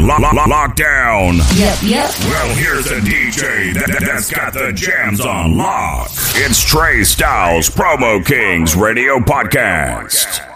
on 0.00 0.22
lo- 0.22 0.30
lo- 0.32 0.44
lockdown. 0.44 1.36
Yep, 1.58 1.78
yep. 1.82 2.10
Well, 2.20 2.54
here's 2.54 2.86
a 2.90 3.00
DJ 3.00 3.74
that, 3.74 4.02
that's 4.04 4.30
got 4.30 4.52
the 4.54 4.72
jams 4.72 5.20
on 5.20 5.56
lock. 5.56 6.08
It's 6.36 6.62
Trey 6.64 7.04
Styles, 7.04 7.68
Promo 7.68 8.24
Kings 8.24 8.74
Radio 8.76 9.18
Podcast. 9.18 10.46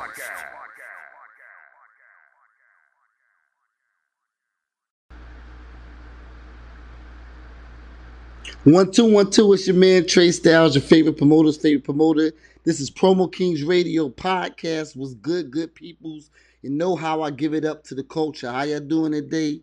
One 8.64 8.90
two 8.90 9.04
one 9.12 9.30
two. 9.30 9.52
It's 9.52 9.66
your 9.66 9.76
man 9.76 10.06
Trey 10.06 10.30
Styles, 10.30 10.74
your 10.74 10.82
favorite 10.82 11.18
promoter's 11.18 11.58
favorite 11.58 11.84
promoter. 11.84 12.32
This 12.64 12.80
is 12.80 12.90
Promo 12.90 13.30
Kings 13.30 13.62
Radio 13.62 14.08
Podcast. 14.08 14.96
Was 14.96 15.14
good, 15.14 15.50
good 15.50 15.74
peoples. 15.74 16.30
You 16.64 16.70
know 16.70 16.96
how 16.96 17.20
I 17.20 17.30
give 17.30 17.52
it 17.52 17.66
up 17.66 17.84
to 17.84 17.94
the 17.94 18.02
culture. 18.02 18.50
How 18.50 18.62
y'all 18.62 18.80
doing 18.80 19.12
today? 19.12 19.60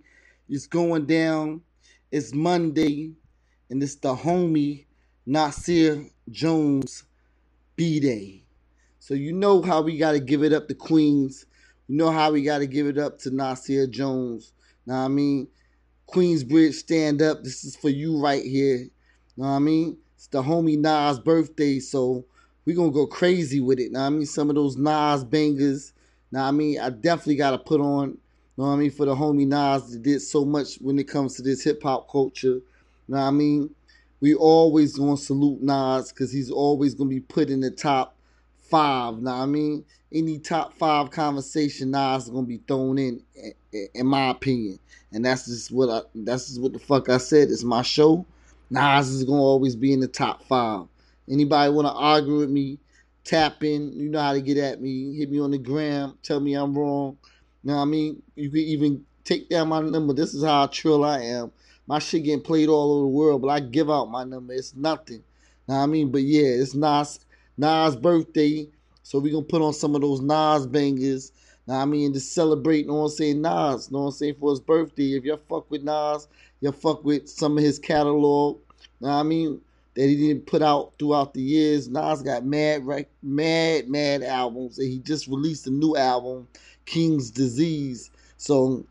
It's 0.48 0.68
going 0.68 1.08
down. 1.08 1.62
It's 2.12 2.32
Monday, 2.32 3.14
and 3.72 3.82
it's 3.82 3.96
the 3.96 4.16
homie 4.16 4.86
Nasir 5.26 6.06
Jones 6.30 7.06
B 7.76 8.00
Day. 8.00 8.44
So 9.00 9.16
you 9.16 9.34
know 9.34 9.64
how 9.64 9.82
we 9.82 9.98
got 9.98 10.12
to 10.12 10.20
give 10.20 10.44
it 10.44 10.54
up 10.54 10.68
to 10.68 10.76
Queens. 10.76 11.48
You 11.88 11.98
know 11.98 12.12
how 12.12 12.34
we 12.34 12.44
got 12.44 12.60
to 12.60 12.68
give 12.68 12.86
it 12.86 13.00
up 13.00 13.18
to 13.22 13.32
Nasir 13.34 13.88
Jones. 13.88 14.54
Know 14.86 14.94
what 14.94 15.00
I 15.00 15.08
mean? 15.08 15.48
Queensbridge, 16.08 16.76
stand 16.76 17.24
up. 17.24 17.44
This 17.44 17.64
is 17.64 17.76
for 17.76 17.90
you 17.90 18.22
right 18.22 18.44
here. 18.44 18.88
Know 19.38 19.48
what 19.48 19.54
I 19.54 19.58
mean? 19.60 19.98
It's 20.14 20.28
the 20.28 20.44
homie 20.44 20.78
Nas 20.78 21.20
birthday, 21.20 21.80
so 21.80 22.26
we 22.66 22.76
gonna 22.76 22.92
go 22.92 23.08
crazy 23.08 23.60
with 23.60 23.80
it. 23.80 23.92
Know 23.92 24.02
what 24.02 24.06
I 24.06 24.10
mean? 24.12 24.26
Some 24.28 24.50
of 24.52 24.56
those 24.56 24.78
Nas 24.78 25.24
bangers. 25.24 25.94
What 26.32 26.42
I 26.42 26.52
mean? 26.52 26.80
I 26.80 26.90
definitely 26.90 27.36
gotta 27.36 27.58
put 27.58 27.82
on, 27.82 28.10
You 28.10 28.18
know 28.58 28.66
what 28.66 28.74
I 28.74 28.76
mean, 28.78 28.92
for 28.92 29.06
the 29.06 29.16
homie 29.16 29.48
Nas 29.48 29.92
that 29.92 30.02
did 30.02 30.22
so 30.22 30.46
much 30.46 30.76
when 30.78 30.98
it 30.98 31.08
comes 31.08 31.36
to 31.36 31.42
this 31.42 31.64
hip 31.64 31.84
hop 31.84 32.10
culture. 32.10 32.62
What 33.08 33.20
I 33.20 33.32
mean? 33.32 33.70
We 34.22 34.36
always 34.36 34.96
gonna 34.98 35.18
salute 35.18 35.62
Nas 35.62 36.12
because 36.12 36.32
he's 36.32 36.50
always 36.52 36.96
gonna 36.96 37.10
be 37.10 37.20
put 37.20 37.50
in 37.50 37.60
the 37.60 37.72
top 37.72 38.16
five. 38.56 39.22
Now 39.22 39.42
I 39.42 39.46
mean? 39.46 39.84
Any 40.14 40.40
top 40.40 40.74
five 40.78 41.10
conversation, 41.12 41.92
Nas 41.92 42.24
is 42.24 42.30
gonna 42.30 42.48
be 42.48 42.62
thrown 42.68 42.98
in, 42.98 43.22
in, 43.74 43.88
in 43.94 44.08
my 44.08 44.30
opinion. 44.30 44.80
And 45.14 45.26
that's 45.26 45.46
just 45.46 45.72
what 45.72 45.90
I 45.90 46.02
that's 46.16 46.48
just 46.48 46.62
what 46.62 46.74
the 46.74 46.80
fuck 46.80 47.10
I 47.10 47.18
said. 47.18 47.50
It's 47.50 47.64
my 47.64 47.82
show. 47.82 48.26
Nas 48.70 49.10
is 49.10 49.26
gonna 49.26 49.42
always 49.42 49.76
be 49.76 49.92
in 49.92 50.00
the 50.00 50.08
top 50.08 50.44
five. 50.44 50.86
Anybody 51.30 51.74
wanna 51.74 51.94
argue 51.94 52.38
with 52.38 52.50
me? 52.50 52.78
Tap 53.24 53.64
in. 53.64 53.94
You 53.94 54.10
know 54.10 54.22
how 54.22 54.34
to 54.34 54.42
get 54.42 54.58
at 54.58 54.82
me. 54.82 55.16
Hit 55.16 55.32
me 55.32 55.40
on 55.40 55.52
the 55.52 55.58
gram. 55.58 56.18
Tell 56.24 56.40
me 56.40 56.54
I'm 56.54 56.78
wrong. 56.78 57.18
You 57.64 57.70
know 57.70 57.78
what 57.78 57.84
I 57.84 57.86
mean? 57.86 58.22
You 58.36 58.50
can 58.50 58.60
even 58.60 59.06
take 59.24 59.50
down 59.50 59.70
my 59.70 59.82
number. 59.82 60.14
This 60.14 60.34
is 60.34 60.44
how 60.44 60.68
trill 60.68 61.04
I 61.04 61.20
am. 61.20 61.52
My 61.88 62.00
shit 62.00 62.24
getting 62.24 62.42
played 62.42 62.70
all 62.70 62.94
over 62.94 63.02
the 63.04 63.08
world, 63.08 63.42
but 63.42 63.50
I 63.50 63.60
give 63.60 63.90
out 63.90 64.10
my 64.10 64.24
number. 64.24 64.54
It's 64.54 64.76
nothing. 64.76 65.24
Know 65.68 65.78
what 65.78 65.84
I 65.84 65.86
mean? 65.86 66.12
But 66.12 66.24
yeah, 66.24 66.48
it's 66.48 66.74
Nas 66.74 67.20
Nas' 67.58 67.96
birthday. 67.96 68.68
So 69.04 69.20
we 69.20 69.32
gonna 69.32 69.44
put 69.44 69.62
on 69.62 69.74
some 69.74 69.96
of 69.96 70.02
those 70.02 70.22
Nas 70.22 70.66
bangers. 70.66 71.32
Now 71.68 71.82
I 71.82 71.86
mean, 71.86 72.14
just 72.14 72.34
celebrate, 72.34 72.88
know 72.88 72.96
what 72.96 73.04
I'm 73.04 73.10
saying, 73.10 73.42
Nas, 73.42 73.92
know 73.92 74.00
what 74.00 74.06
I'm 74.06 74.12
saying, 74.12 74.36
for 74.40 74.50
his 74.50 74.60
birthday. 74.60 75.14
If 75.14 75.26
you 75.26 75.38
fuck 75.38 75.70
with 75.70 75.84
Nas, 75.84 76.28
you 76.60 76.72
fuck 76.72 77.04
with 77.04 77.30
some 77.30 77.58
of 77.58 77.64
his 77.64 77.78
catalog, 77.78 78.60
what 79.00 79.12
I 79.12 79.24
mean, 79.24 79.62
that 79.96 80.08
he 80.08 80.16
didn't 80.16 80.48
put 80.48 80.62
out 80.62 80.94
throughout 80.98 81.34
the 81.34 81.42
years. 81.42 81.90
Nas 81.90 82.22
got 82.22 82.46
mad, 82.46 82.86
right, 82.86 83.10
mad, 83.22 83.90
mad 83.90 84.24
albums, 84.24 84.80
and 84.80 84.88
he 84.90 85.00
just 85.00 85.28
released 85.28 85.68
a 85.68 85.72
new 85.72 85.96
album, 85.96 86.48
King's 86.86 87.32
Disease. 87.32 88.10
So 88.38 88.86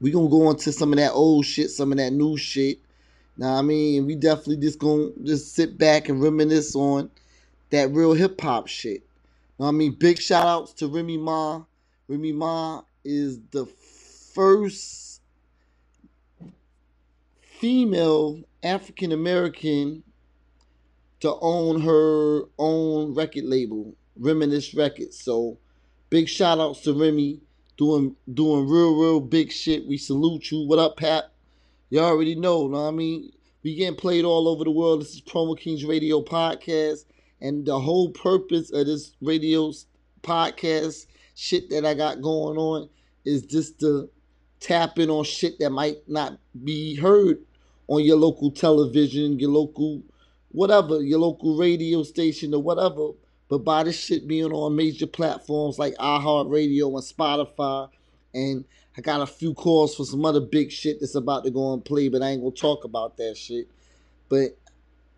we 0.00 0.10
gonna 0.10 0.28
go 0.28 0.50
into 0.50 0.72
some 0.72 0.92
of 0.92 0.98
that 0.98 1.12
old 1.12 1.46
shit, 1.46 1.70
some 1.70 1.92
of 1.92 1.98
that 1.98 2.12
new 2.12 2.36
shit. 2.36 2.78
Now 3.36 3.54
I 3.54 3.62
mean, 3.62 4.06
we 4.06 4.14
definitely 4.14 4.58
just 4.58 4.78
gonna 4.78 5.10
just 5.24 5.54
sit 5.54 5.78
back 5.78 6.08
and 6.08 6.22
reminisce 6.22 6.74
on 6.76 7.10
that 7.70 7.90
real 7.90 8.12
hip 8.12 8.40
hop 8.40 8.68
shit. 8.68 9.02
What 9.56 9.68
I 9.68 9.70
mean, 9.72 9.92
big 9.92 10.20
shout 10.20 10.46
outs 10.46 10.72
to 10.74 10.88
Remy 10.88 11.16
Ma. 11.18 11.64
Remy 12.06 12.32
Ma 12.32 12.82
is 13.04 13.40
the 13.50 13.66
first 13.66 15.20
female 17.58 18.40
African 18.62 19.12
American 19.12 20.04
to 21.20 21.36
own 21.40 21.80
her 21.80 22.42
own 22.58 23.14
record 23.14 23.44
label, 23.44 23.94
Reminisce 24.16 24.74
Records. 24.74 25.18
So 25.18 25.58
big 26.10 26.28
shout 26.28 26.58
outs 26.58 26.80
to 26.82 26.92
Remy 26.92 27.40
doing 27.76 28.14
doing 28.32 28.68
real, 28.68 28.98
real 28.98 29.20
big 29.20 29.52
shit. 29.52 29.86
We 29.86 29.98
salute 29.98 30.50
you. 30.50 30.66
What 30.66 30.78
up, 30.78 30.96
Pat? 30.96 31.32
You 31.90 32.00
already 32.00 32.34
know, 32.34 32.68
know 32.68 32.86
I 32.86 32.90
mean? 32.90 33.32
We 33.62 33.74
getting 33.74 33.96
played 33.96 34.24
all 34.24 34.48
over 34.48 34.64
the 34.64 34.70
world. 34.70 35.00
This 35.00 35.14
is 35.14 35.20
Promo 35.20 35.58
Kings 35.58 35.84
Radio 35.84 36.22
Podcast. 36.22 37.04
And 37.40 37.64
the 37.66 37.78
whole 37.78 38.10
purpose 38.10 38.70
of 38.70 38.86
this 38.86 39.14
radio 39.20 39.72
podcast 40.22 41.06
shit 41.34 41.70
that 41.70 41.84
I 41.84 41.94
got 41.94 42.20
going 42.20 42.58
on 42.58 42.88
is 43.24 43.42
just 43.42 43.78
to 43.80 44.10
tap 44.60 44.98
in 44.98 45.10
on 45.10 45.24
shit 45.24 45.58
that 45.60 45.70
might 45.70 45.98
not 46.08 46.38
be 46.64 46.96
heard 46.96 47.38
on 47.86 48.02
your 48.04 48.16
local 48.16 48.50
television, 48.50 49.38
your 49.38 49.50
local 49.50 50.02
whatever, 50.50 51.02
your 51.02 51.18
local 51.18 51.56
radio 51.56 52.02
station 52.02 52.54
or 52.54 52.62
whatever. 52.62 53.10
But 53.48 53.58
by 53.58 53.84
this 53.84 53.98
shit 53.98 54.28
being 54.28 54.52
on 54.52 54.76
major 54.76 55.06
platforms 55.06 55.78
like 55.78 55.94
iHeartRadio 55.94 56.94
and 56.94 57.02
Spotify, 57.02 57.88
and 58.34 58.64
I 58.96 59.00
got 59.00 59.22
a 59.22 59.26
few 59.26 59.54
calls 59.54 59.94
for 59.94 60.04
some 60.04 60.24
other 60.24 60.40
big 60.40 60.70
shit 60.70 61.00
that's 61.00 61.14
about 61.14 61.44
to 61.44 61.50
go 61.50 61.72
and 61.72 61.84
play, 61.84 62.08
but 62.08 62.22
I 62.22 62.30
ain't 62.30 62.42
gonna 62.42 62.54
talk 62.54 62.84
about 62.84 63.16
that 63.16 63.36
shit. 63.36 63.68
But 64.28 64.56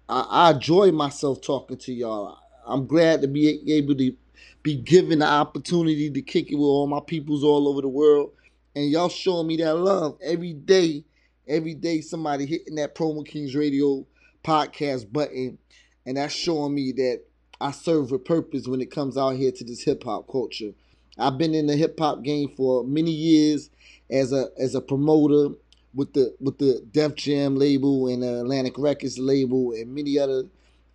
I, 0.08 0.26
I 0.28 0.50
enjoy 0.52 0.92
myself 0.92 1.40
talking 1.40 1.78
to 1.78 1.92
y'all. 1.92 2.38
I'm 2.66 2.86
glad 2.86 3.22
to 3.22 3.28
be 3.28 3.72
able 3.72 3.96
to 3.96 4.14
be 4.62 4.76
given 4.76 5.20
the 5.20 5.26
opportunity 5.26 6.10
to 6.10 6.22
kick 6.22 6.52
it 6.52 6.56
with 6.56 6.64
all 6.64 6.86
my 6.86 7.00
peoples 7.00 7.42
all 7.42 7.68
over 7.68 7.80
the 7.80 7.88
world. 7.88 8.32
And 8.76 8.90
y'all 8.90 9.08
showing 9.08 9.46
me 9.46 9.56
that 9.58 9.74
love 9.74 10.18
every 10.22 10.52
day. 10.52 11.04
Every 11.48 11.74
day 11.74 12.00
somebody 12.00 12.46
hitting 12.46 12.76
that 12.76 12.94
Promo 12.94 13.26
Kings 13.26 13.56
Radio 13.56 14.06
podcast 14.44 15.12
button. 15.12 15.58
And 16.06 16.16
that's 16.16 16.34
showing 16.34 16.74
me 16.74 16.92
that 16.92 17.22
I 17.60 17.72
serve 17.72 18.12
a 18.12 18.18
purpose 18.18 18.66
when 18.66 18.80
it 18.80 18.90
comes 18.90 19.16
out 19.16 19.36
here 19.36 19.52
to 19.52 19.64
this 19.64 19.82
hip 19.82 20.04
hop 20.04 20.30
culture. 20.30 20.72
I've 21.18 21.36
been 21.36 21.54
in 21.54 21.66
the 21.66 21.76
hip 21.76 21.98
hop 21.98 22.22
game 22.22 22.52
for 22.56 22.84
many 22.84 23.10
years 23.10 23.70
as 24.10 24.32
a 24.32 24.48
as 24.58 24.74
a 24.74 24.80
promoter 24.80 25.54
with 25.94 26.12
the 26.14 26.34
with 26.40 26.58
the 26.58 26.84
Def 26.90 27.14
Jam 27.16 27.56
label 27.56 28.08
and 28.08 28.22
the 28.22 28.40
Atlantic 28.40 28.74
Records 28.78 29.18
label 29.18 29.72
and 29.72 29.94
many 29.94 30.18
other 30.18 30.44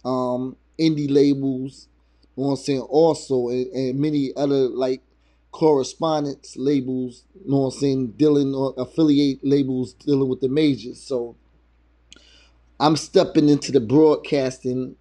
um, 0.04 0.56
indie 0.80 1.10
labels. 1.10 1.88
You 2.36 2.44
know 2.44 2.50
what 2.50 2.60
I'm 2.60 2.64
saying? 2.64 2.82
Also, 2.82 3.50
and, 3.50 3.68
and 3.68 4.00
many 4.00 4.32
other 4.36 4.68
like 4.68 5.02
correspondence 5.52 6.56
labels. 6.58 7.24
You 7.36 7.52
know 7.52 7.60
what 7.60 7.74
I'm 7.76 7.80
saying? 7.80 8.08
Dealing 8.14 8.54
or 8.56 8.74
affiliate 8.78 9.40
labels 9.44 9.94
dealing 9.94 10.30
with 10.30 10.42
the 10.42 10.50
majors. 10.50 11.02
So 11.02 11.36
I'm 12.80 12.98
stepping 12.98 13.50
into 13.50 13.72
the 13.72 13.80
broadcasting 13.80 14.96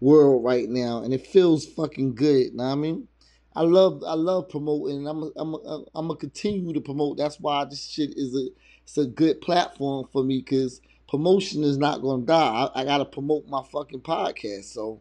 world 0.00 0.44
right 0.44 0.68
now, 0.68 1.02
and 1.02 1.12
it 1.12 1.26
feels 1.26 1.66
fucking 1.66 2.14
good. 2.14 2.54
Know 2.54 2.64
what 2.64 2.70
I 2.70 2.74
mean? 2.76 3.08
I 3.54 3.62
love 3.62 4.02
I 4.06 4.14
love 4.14 4.48
promoting, 4.48 4.98
and 4.98 5.08
I'm 5.08 5.32
I'm 5.36 5.54
I'm 5.94 6.08
gonna 6.08 6.16
continue 6.16 6.72
to 6.72 6.80
promote. 6.80 7.16
That's 7.16 7.40
why 7.40 7.64
this 7.64 7.88
shit 7.88 8.16
is 8.16 8.34
a 8.34 8.48
it's 8.84 8.96
a 8.96 9.06
good 9.06 9.40
platform 9.40 10.06
for 10.12 10.22
me 10.22 10.38
because 10.38 10.80
promotion 11.08 11.64
is 11.64 11.76
not 11.76 12.00
gonna 12.00 12.24
die. 12.24 12.70
I, 12.74 12.82
I, 12.82 12.84
gotta 12.84 13.04
promote 13.04 13.48
my 13.48 13.62
fucking 13.72 14.02
podcast, 14.02 14.64
so 14.64 15.00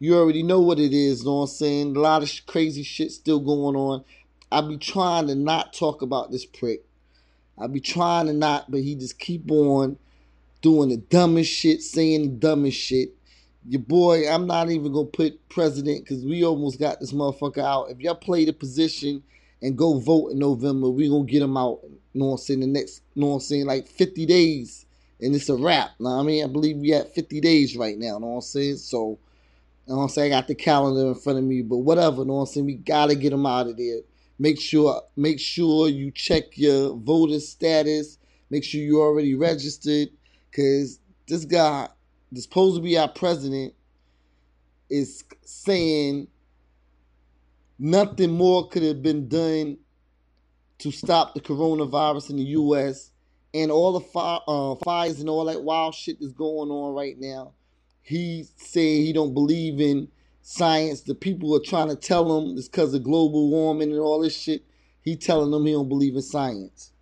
you 0.00 0.16
already 0.16 0.42
know 0.42 0.60
what 0.60 0.80
it 0.80 0.92
is. 0.92 1.24
Know 1.24 1.36
what 1.36 1.40
I'm 1.42 1.46
saying? 1.48 1.96
A 1.96 2.00
lot 2.00 2.22
of 2.22 2.28
sh- 2.28 2.40
crazy 2.40 2.82
shit 2.82 3.12
still 3.12 3.40
going 3.40 3.76
on. 3.76 4.04
I 4.50 4.60
be 4.60 4.78
trying 4.78 5.28
to 5.28 5.36
not 5.36 5.72
talk 5.72 6.02
about 6.02 6.32
this 6.32 6.44
prick. 6.44 6.84
I 7.58 7.68
be 7.68 7.80
trying 7.80 8.26
to 8.26 8.32
not, 8.32 8.70
but 8.70 8.80
he 8.80 8.96
just 8.96 9.18
keep 9.18 9.50
on 9.50 9.96
doing 10.66 10.88
the 10.88 10.96
dumbest 10.96 11.52
shit, 11.52 11.82
saying 11.82 12.22
the 12.22 12.28
dumbest 12.28 12.78
shit 12.78 13.16
your 13.68 13.80
boy, 13.80 14.28
I'm 14.30 14.46
not 14.46 14.70
even 14.70 14.92
gonna 14.92 15.06
put 15.06 15.48
president 15.48 16.04
because 16.04 16.24
we 16.24 16.44
almost 16.44 16.78
got 16.78 17.00
this 17.00 17.12
motherfucker 17.12 17.64
out. 17.64 17.90
If 17.90 18.00
y'all 18.00 18.14
play 18.14 18.44
the 18.44 18.52
position 18.52 19.22
and 19.60 19.76
go 19.76 19.98
vote 19.98 20.28
in 20.28 20.38
November, 20.38 20.88
we 20.88 21.08
gonna 21.08 21.24
get 21.24 21.42
him 21.42 21.56
out. 21.56 21.80
You 22.12 22.20
know 22.20 22.26
what 22.26 22.32
I'm 22.32 22.38
saying? 22.38 22.60
The 22.60 22.66
next, 22.66 23.02
you 23.14 23.22
know 23.22 23.28
what 23.28 23.34
I'm 23.34 23.40
saying? 23.40 23.66
Like 23.66 23.88
50 23.88 24.24
days, 24.26 24.86
and 25.20 25.34
it's 25.34 25.48
a 25.48 25.56
wrap. 25.56 25.90
What 25.98 26.10
I 26.12 26.22
mean? 26.22 26.44
I 26.44 26.46
believe 26.46 26.76
we 26.76 26.92
at 26.92 27.14
50 27.14 27.40
days 27.40 27.76
right 27.76 27.98
now. 27.98 28.14
You 28.14 28.20
know 28.20 28.26
what 28.26 28.34
I'm 28.36 28.40
saying? 28.42 28.76
So, 28.76 29.18
you 29.86 29.92
know 29.92 29.96
what 29.96 30.02
I'm 30.04 30.08
saying? 30.10 30.32
I 30.32 30.36
got 30.36 30.48
the 30.48 30.54
calendar 30.54 31.08
in 31.08 31.14
front 31.16 31.38
of 31.38 31.44
me, 31.44 31.62
but 31.62 31.78
whatever. 31.78 32.18
You 32.18 32.26
know 32.26 32.34
what 32.34 32.40
I'm 32.40 32.46
saying? 32.46 32.66
We 32.66 32.74
gotta 32.74 33.16
get 33.16 33.32
him 33.32 33.46
out 33.46 33.66
of 33.66 33.76
there. 33.76 34.00
Make 34.38 34.60
sure, 34.60 35.02
make 35.16 35.40
sure 35.40 35.88
you 35.88 36.10
check 36.12 36.56
your 36.56 36.94
voter 36.94 37.40
status. 37.40 38.18
Make 38.50 38.62
sure 38.62 38.80
you 38.80 39.00
already 39.00 39.34
registered, 39.34 40.10
cause 40.56 40.98
this 41.28 41.44
guy 41.44 41.88
that's 42.32 42.44
supposed 42.44 42.76
to 42.76 42.82
be 42.82 42.96
our 42.96 43.08
president 43.08 43.74
is 44.88 45.24
saying 45.42 46.28
nothing 47.78 48.30
more 48.30 48.68
could 48.68 48.82
have 48.82 49.02
been 49.02 49.28
done 49.28 49.78
to 50.78 50.90
stop 50.90 51.34
the 51.34 51.40
coronavirus 51.40 52.30
in 52.30 52.36
the 52.36 52.42
U.S. 52.44 53.10
and 53.54 53.70
all 53.70 53.92
the 53.92 54.00
fire, 54.00 54.40
uh, 54.46 54.74
fires 54.84 55.20
and 55.20 55.28
all 55.28 55.44
that 55.46 55.62
wild 55.62 55.94
shit 55.94 56.20
that's 56.20 56.32
going 56.32 56.70
on 56.70 56.94
right 56.94 57.18
now. 57.18 57.52
He's 58.02 58.52
saying 58.56 59.04
he 59.04 59.12
don't 59.12 59.34
believe 59.34 59.80
in 59.80 60.08
science. 60.42 61.00
The 61.00 61.14
people 61.14 61.54
are 61.56 61.60
trying 61.60 61.88
to 61.88 61.96
tell 61.96 62.38
him 62.38 62.56
it's 62.56 62.68
because 62.68 62.94
of 62.94 63.02
global 63.02 63.50
warming 63.50 63.90
and 63.90 64.00
all 64.00 64.20
this 64.20 64.36
shit. 64.36 64.64
He 65.02 65.16
telling 65.16 65.50
them 65.50 65.66
he 65.66 65.72
don't 65.72 65.88
believe 65.88 66.14
in 66.14 66.22
science. 66.22 66.92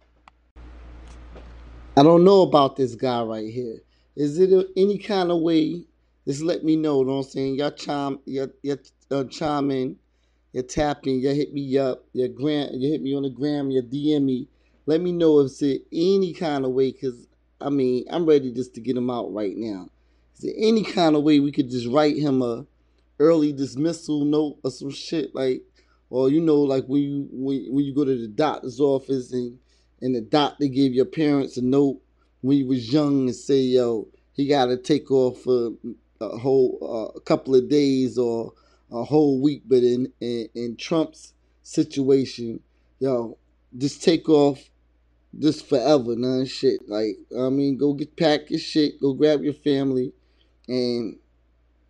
I 1.97 2.03
don't 2.03 2.25
know 2.25 2.43
about 2.43 2.75
this 2.75 2.97
guy 2.97 3.23
right 3.23 3.49
here. 3.49 3.79
Is 4.17 4.41
it 4.41 4.51
any 4.77 4.99
kind 4.99 5.31
of 5.31 5.43
way? 5.43 5.85
Just 6.27 6.43
let 6.43 6.65
me 6.65 6.75
know. 6.75 6.99
You 6.99 7.07
know 7.07 7.13
what 7.19 7.27
I'm 7.27 7.31
saying? 7.31 7.55
Y'all 7.55 7.71
chime, 7.71 8.19
y'all, 8.25 8.49
y'all 8.63 8.79
uh, 9.13 9.63
in, 9.69 9.97
you 10.53 10.63
tap 10.63 11.07
in, 11.07 11.21
you 11.21 11.29
hit 11.29 11.53
me 11.55 11.79
up, 11.79 12.05
you 12.13 12.27
gram, 12.27 12.71
you 12.73 12.91
hit 12.91 13.01
me 13.01 13.15
on 13.15 13.23
the 13.23 13.31
gram, 13.31 13.71
you 13.71 13.81
DM 13.81 14.25
me. 14.25 14.49
Let 14.87 15.03
me 15.03 15.13
know 15.13 15.39
if 15.39 15.53
it's 15.61 15.85
any 15.93 16.33
kind 16.33 16.65
of 16.65 16.73
way, 16.73 16.91
cause 16.91 17.29
I 17.61 17.71
mean 17.71 18.07
I'm 18.11 18.27
ready 18.27 18.53
just 18.53 18.75
to 18.75 18.81
get 18.81 18.97
him 18.97 19.09
out 19.09 19.33
right 19.33 19.57
now. 19.57 19.89
Is 20.35 20.41
there 20.41 20.55
any 20.57 20.83
kind 20.83 21.15
of 21.15 21.23
way 21.23 21.39
we 21.39 21.53
could 21.53 21.71
just 21.71 21.87
write 21.87 22.17
him 22.17 22.43
a 22.43 22.67
early 23.21 23.53
dismissal 23.53 24.25
note 24.25 24.59
or 24.65 24.73
some 24.73 24.91
shit 24.91 25.33
like, 25.33 25.63
or 26.11 26.29
you 26.29 26.41
know 26.41 26.57
like 26.57 26.87
when 26.87 27.03
you 27.03 27.29
when, 27.31 27.67
when 27.73 27.85
you 27.85 27.95
go 27.95 28.05
to 28.05 28.19
the 28.21 28.27
doctor's 28.27 28.81
office 28.81 29.33
and 29.33 29.61
and 30.05 30.15
the 30.15 30.21
doctor 30.21 30.67
gave 30.67 30.93
your 30.93 31.07
parents 31.07 31.57
a 31.57 31.63
note 31.63 31.99
when 32.43 32.59
you 32.59 32.67
was 32.67 32.93
young 32.93 33.21
and 33.27 33.35
say, 33.35 33.59
yo, 33.59 34.07
he 34.35 34.47
got 34.47 34.67
to 34.67 34.77
take 34.77 35.11
off 35.11 35.41
for 35.41 35.71
a 36.21 36.37
whole 36.37 36.79
uh, 36.83 37.17
a 37.17 37.21
couple 37.23 37.55
of 37.55 37.71
days 37.71 38.19
or 38.19 38.53
a 38.93 39.03
whole 39.03 39.41
week. 39.41 39.63
But 39.67 39.83
in, 39.83 40.13
in 40.21 40.49
in 40.55 40.77
Trump's 40.77 41.33
situation, 41.63 42.61
yo, 43.01 43.39
just 43.79 44.03
take 44.03 44.29
off 44.29 44.71
just 45.39 45.67
forever, 45.67 46.15
none 46.17 46.45
shit. 46.45 46.87
Like 46.87 47.17
I 47.39 47.49
mean, 47.49 47.79
go 47.79 47.95
get 47.95 48.15
pack 48.15 48.51
your 48.51 48.61
shit, 48.61 49.01
go 49.01 49.15
grab 49.15 49.43
your 49.43 49.55
family, 49.55 50.13
and 50.69 51.17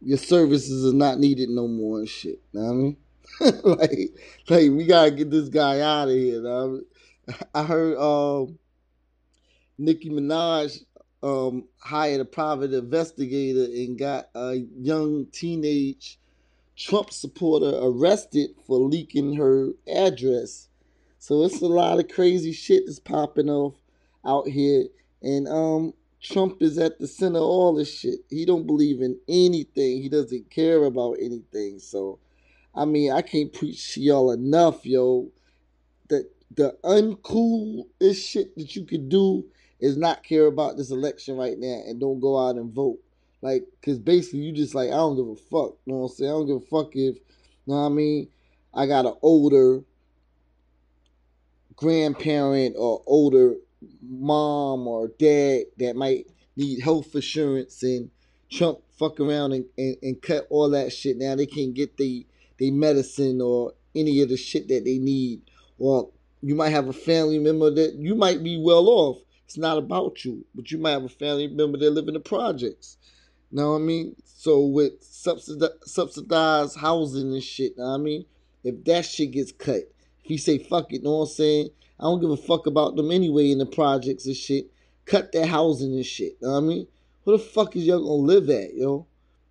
your 0.00 0.18
services 0.18 0.86
are 0.86 0.96
not 0.96 1.18
needed 1.18 1.48
no 1.48 1.66
more 1.66 1.98
and 1.98 2.08
shit. 2.08 2.40
Know 2.52 2.62
what 2.62 2.70
I 2.70 2.74
mean? 2.74 2.96
like, 3.64 4.10
like 4.48 4.70
we 4.70 4.86
gotta 4.86 5.10
get 5.10 5.32
this 5.32 5.48
guy 5.48 5.80
out 5.80 6.08
of 6.08 6.14
here. 6.14 6.40
Know 6.40 6.62
I, 6.62 6.66
mean? 6.68 6.84
I 7.54 7.64
heard 7.64 7.98
um, 7.98 8.58
Nicki 9.78 10.10
Minaj 10.10 10.84
um, 11.22 11.64
hired 11.78 12.20
a 12.20 12.24
private 12.24 12.72
investigator 12.72 13.64
and 13.64 13.98
got 13.98 14.28
a 14.34 14.54
young 14.78 15.26
teenage 15.32 16.18
Trump 16.76 17.12
supporter 17.12 17.72
arrested 17.80 18.50
for 18.66 18.78
leaking 18.78 19.34
her 19.34 19.70
address. 19.92 20.68
So 21.18 21.44
it's 21.44 21.62
a 21.62 21.66
lot 21.66 21.98
of 21.98 22.08
crazy 22.08 22.52
shit 22.52 22.84
that's 22.86 22.98
popping 22.98 23.48
off 23.48 23.74
out 24.24 24.48
here. 24.48 24.86
And 25.22 25.48
um, 25.48 25.94
Trump 26.20 26.60
is 26.60 26.76
at 26.78 26.98
the 26.98 27.06
center 27.06 27.38
of 27.38 27.44
all 27.44 27.74
this 27.74 27.92
shit. 27.92 28.20
He 28.28 28.44
don't 28.44 28.66
believe 28.66 29.00
in 29.00 29.18
anything. 29.28 30.02
He 30.02 30.08
doesn't 30.08 30.50
care 30.50 30.84
about 30.84 31.16
anything. 31.20 31.78
So, 31.78 32.18
I 32.74 32.84
mean, 32.84 33.12
I 33.12 33.22
can't 33.22 33.52
preach 33.52 33.94
to 33.94 34.00
y'all 34.00 34.32
enough, 34.32 34.84
yo. 34.84 35.30
That 36.08 36.30
the 36.56 36.76
uncoolest 36.84 38.28
shit 38.28 38.56
that 38.56 38.76
you 38.76 38.84
could 38.84 39.08
do 39.08 39.44
is 39.80 39.96
not 39.96 40.22
care 40.22 40.46
about 40.46 40.76
this 40.76 40.90
election 40.90 41.36
right 41.36 41.58
now 41.58 41.82
and 41.86 42.00
don't 42.00 42.20
go 42.20 42.38
out 42.38 42.56
and 42.56 42.72
vote. 42.72 42.98
Like, 43.42 43.64
cause 43.84 43.98
basically 43.98 44.40
you 44.40 44.52
just 44.52 44.74
like, 44.74 44.88
I 44.88 44.92
don't 44.92 45.16
give 45.16 45.28
a 45.28 45.36
fuck. 45.36 45.76
You 45.84 45.92
know 45.92 45.98
what 45.98 46.10
I'm 46.10 46.14
saying? 46.14 46.30
I 46.30 46.34
don't 46.34 46.46
give 46.46 46.56
a 46.56 46.60
fuck 46.60 46.90
if, 46.94 47.16
you 47.16 47.20
know 47.66 47.74
what 47.74 47.86
I 47.86 47.88
mean? 47.90 48.28
I 48.72 48.86
got 48.86 49.06
an 49.06 49.14
older 49.20 49.82
grandparent 51.76 52.76
or 52.78 53.02
older 53.06 53.56
mom 54.00 54.86
or 54.86 55.08
dad 55.18 55.64
that 55.78 55.96
might 55.96 56.26
need 56.56 56.80
health 56.80 57.14
insurance 57.14 57.82
and 57.82 58.10
Trump 58.50 58.78
fuck 58.98 59.18
around 59.20 59.52
and, 59.52 59.64
and, 59.76 59.96
and 60.02 60.22
cut 60.22 60.46
all 60.50 60.70
that 60.70 60.92
shit. 60.92 61.18
Now 61.18 61.34
they 61.34 61.46
can't 61.46 61.74
get 61.74 61.96
the, 61.96 62.26
the 62.58 62.70
medicine 62.70 63.40
or 63.40 63.72
any 63.94 64.22
of 64.22 64.28
the 64.28 64.36
shit 64.36 64.68
that 64.68 64.84
they 64.84 64.98
need. 64.98 65.42
Or 65.78 66.10
you 66.44 66.54
might 66.54 66.70
have 66.70 66.88
a 66.88 66.92
family 66.92 67.38
member 67.38 67.70
that 67.70 67.94
you 67.94 68.14
might 68.14 68.42
be 68.44 68.58
well 68.58 68.86
off. 68.88 69.16
It's 69.46 69.56
not 69.56 69.78
about 69.78 70.26
you, 70.26 70.44
but 70.54 70.70
you 70.70 70.76
might 70.76 70.90
have 70.90 71.04
a 71.04 71.08
family 71.08 71.48
member 71.48 71.78
that 71.78 71.90
live 71.90 72.06
in 72.06 72.12
the 72.12 72.20
projects. 72.20 72.98
Know 73.50 73.70
what 73.70 73.78
I 73.78 73.80
mean? 73.80 74.14
So 74.26 74.66
with 74.66 75.02
subsidized 75.02 76.76
housing 76.76 77.32
and 77.32 77.42
shit, 77.42 77.78
know 77.78 77.84
what 77.84 77.94
I 77.94 77.96
mean? 77.96 78.26
If 78.62 78.84
that 78.84 79.06
shit 79.06 79.30
gets 79.30 79.52
cut, 79.52 79.90
if 80.22 80.30
you 80.30 80.36
say 80.36 80.58
fuck 80.58 80.92
it, 80.92 81.02
know 81.02 81.16
what 81.16 81.28
I'm 81.28 81.28
saying? 81.28 81.70
I 81.98 82.02
don't 82.02 82.20
give 82.20 82.30
a 82.30 82.36
fuck 82.36 82.66
about 82.66 82.96
them 82.96 83.10
anyway 83.10 83.50
in 83.50 83.56
the 83.56 83.64
projects 83.64 84.26
and 84.26 84.36
shit. 84.36 84.70
Cut 85.06 85.32
their 85.32 85.46
housing 85.46 85.94
and 85.94 86.04
shit, 86.04 86.42
know 86.42 86.52
what 86.52 86.58
I 86.58 86.60
mean? 86.60 86.86
Where 87.24 87.38
the 87.38 87.42
fuck 87.42 87.74
is 87.74 87.84
y'all 87.84 88.00
gonna 88.00 88.12
live 88.14 88.50
at, 88.50 88.74
yo? 88.74 89.06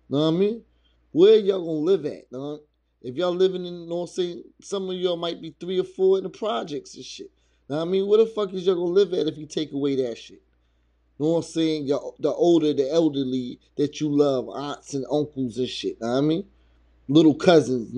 Know 0.08 0.18
what 0.20 0.28
I 0.28 0.30
mean? 0.30 0.62
Where 1.10 1.38
y'all 1.38 1.58
gonna 1.58 1.90
live 1.90 2.06
at, 2.06 2.30
know? 2.30 2.60
If 3.04 3.16
y'all 3.16 3.34
living 3.34 3.66
in, 3.66 3.82
you 3.82 3.86
know 3.86 4.00
what 4.00 4.10
saying? 4.10 4.44
Some 4.62 4.88
of 4.88 4.96
y'all 4.96 5.18
might 5.18 5.42
be 5.42 5.54
three 5.60 5.78
or 5.78 5.84
four 5.84 6.16
in 6.16 6.24
the 6.24 6.30
projects 6.30 6.94
and 6.94 7.04
shit. 7.04 7.30
Now, 7.68 7.82
I 7.82 7.84
mean, 7.84 8.06
where 8.06 8.18
the 8.18 8.26
fuck 8.26 8.52
is 8.54 8.64
y'all 8.64 8.76
gonna 8.76 8.86
live 8.86 9.12
at 9.12 9.26
if 9.26 9.36
you 9.36 9.46
take 9.46 9.72
away 9.72 9.94
that 9.96 10.16
shit? 10.16 10.42
You 11.18 11.26
know 11.26 11.32
what 11.32 11.36
I'm 11.38 11.42
saying? 11.44 11.84
Your, 11.84 12.14
the 12.18 12.32
older, 12.32 12.72
the 12.72 12.90
elderly 12.90 13.60
that 13.76 14.00
you 14.00 14.08
love, 14.08 14.48
aunts 14.48 14.94
and 14.94 15.04
uncles 15.12 15.58
and 15.58 15.68
shit. 15.68 16.00
Know 16.00 16.12
what 16.12 16.18
I 16.18 16.20
mean? 16.22 16.46
Little 17.06 17.34
cousins. 17.34 17.94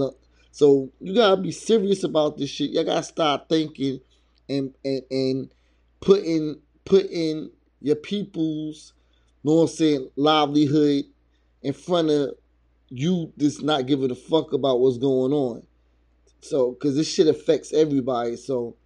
So 0.50 0.90
you 1.00 1.14
gotta 1.14 1.40
be 1.40 1.52
serious 1.52 2.02
about 2.02 2.36
this 2.36 2.50
shit. 2.50 2.70
Y'all 2.70 2.84
gotta 2.84 3.04
start 3.04 3.48
thinking 3.48 4.00
and 4.48 4.74
and 4.84 5.02
and 5.10 5.54
putting 6.00 6.60
putting 6.84 7.50
your 7.80 7.96
people's, 7.96 8.92
know 9.44 9.54
what 9.54 9.62
I'm 9.62 9.68
saying, 9.68 10.10
livelihood 10.16 11.04
in 11.62 11.72
front 11.72 12.10
of 12.10 12.34
you 12.88 13.32
just 13.38 13.62
not 13.62 13.86
giving 13.86 14.10
a 14.10 14.14
fuck 14.14 14.52
about 14.52 14.80
what's 14.80 14.98
going 14.98 15.32
on. 15.32 15.62
So, 16.40 16.72
because 16.72 16.96
this 16.96 17.12
shit 17.12 17.26
affects 17.26 17.72
everybody. 17.72 18.36
So, 18.36 18.76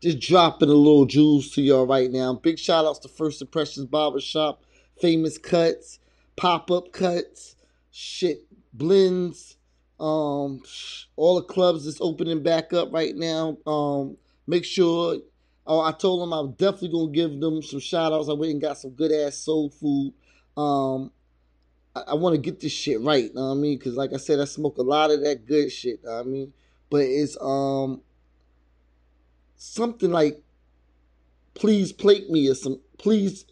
just 0.00 0.20
dropping 0.20 0.68
a 0.68 0.74
little 0.74 1.06
jewels 1.06 1.50
to 1.52 1.62
y'all 1.62 1.86
right 1.86 2.10
now. 2.10 2.34
Big 2.34 2.58
shout 2.58 2.84
outs 2.84 2.98
to 3.00 3.08
First 3.08 3.40
Impressions 3.42 3.86
Barbershop, 3.86 4.62
Famous 5.00 5.38
Cuts, 5.38 5.98
Pop 6.36 6.70
Up 6.70 6.92
Cuts, 6.92 7.56
shit, 7.90 8.46
blends, 8.72 9.56
um, 9.98 10.62
all 11.16 11.36
the 11.36 11.42
clubs 11.42 11.84
that's 11.84 12.00
opening 12.00 12.42
back 12.42 12.72
up 12.72 12.92
right 12.92 13.16
now. 13.16 13.56
Um, 13.66 14.16
make 14.46 14.64
sure. 14.64 15.18
Oh, 15.68 15.80
I 15.80 15.90
told 15.90 16.22
them 16.22 16.32
I'm 16.32 16.52
definitely 16.52 16.90
gonna 16.90 17.10
give 17.10 17.40
them 17.40 17.60
some 17.60 17.80
shout 17.80 18.12
outs. 18.12 18.28
I 18.28 18.34
went 18.34 18.52
and 18.52 18.60
got 18.60 18.78
some 18.78 18.92
good 18.92 19.10
ass 19.10 19.36
soul 19.36 19.70
food. 19.70 20.12
Um, 20.56 21.10
I, 21.96 22.12
I 22.12 22.14
want 22.14 22.36
to 22.36 22.42
get 22.42 22.60
this 22.60 22.72
shit 22.72 23.00
right. 23.02 23.34
Know 23.34 23.46
what 23.48 23.52
I 23.52 23.56
mean? 23.56 23.78
Because 23.78 23.96
like 23.96 24.14
I 24.14 24.18
said, 24.18 24.40
I 24.40 24.46
smoke 24.46 24.78
a 24.78 24.82
lot 24.82 25.12
of 25.12 25.22
that 25.24 25.46
good 25.46 25.72
shit. 25.72 26.04
Know 26.04 26.12
what 26.14 26.20
I 26.20 26.24
mean, 26.24 26.54
but 26.90 27.02
it's 27.02 27.38
um 27.40 28.02
something 29.56 30.12
like 30.12 30.42
please 31.54 31.92
plate 31.92 32.30
me 32.30 32.48
or 32.50 32.54
some 32.54 32.80
please 32.98 33.46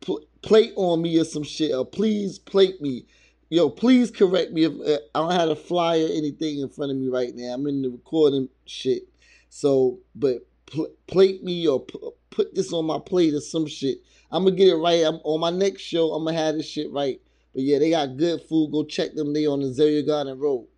pl- 0.00 0.24
plate 0.42 0.72
on 0.76 1.02
me 1.02 1.18
or 1.20 1.24
some 1.24 1.42
shit 1.44 1.72
or 1.74 1.84
please 1.86 2.38
plate 2.38 2.80
me 2.82 3.06
yo 3.50 3.70
please 3.70 4.10
correct 4.10 4.52
me 4.52 4.64
if 4.64 4.72
uh, 4.80 4.98
i 5.14 5.20
don't 5.20 5.32
have 5.32 5.48
a 5.50 5.56
flyer 5.56 6.04
or 6.04 6.10
anything 6.10 6.60
in 6.60 6.68
front 6.68 6.92
of 6.92 6.98
me 6.98 7.08
right 7.08 7.34
now 7.36 7.54
i'm 7.54 7.66
in 7.66 7.82
the 7.82 7.90
recording 7.90 8.48
shit 8.66 9.04
so 9.50 9.98
but 10.14 10.38
pl- 10.66 10.92
plate 11.06 11.42
me 11.44 11.66
or 11.68 11.80
p- 11.84 11.98
put 12.30 12.54
this 12.54 12.72
on 12.72 12.86
my 12.86 12.98
plate 12.98 13.34
or 13.34 13.40
some 13.40 13.66
shit 13.66 13.98
i'm 14.32 14.44
gonna 14.44 14.56
get 14.56 14.68
it 14.68 14.76
right 14.76 15.04
I'm, 15.04 15.16
on 15.24 15.40
my 15.40 15.50
next 15.50 15.82
show 15.82 16.12
i'm 16.12 16.24
gonna 16.24 16.36
have 16.38 16.56
this 16.56 16.66
shit 16.68 16.90
right 16.92 17.20
but 17.56 17.64
yeah 17.64 17.80
they 17.80 17.90
got 17.90 18.18
good 18.18 18.42
food 18.42 18.70
go 18.72 18.84
check 18.84 19.14
them 19.14 19.34
they 19.34 19.46
on 19.48 19.62
the 19.62 19.74
Zaria 19.74 20.04
Garden 20.04 20.38
Road 20.38 20.68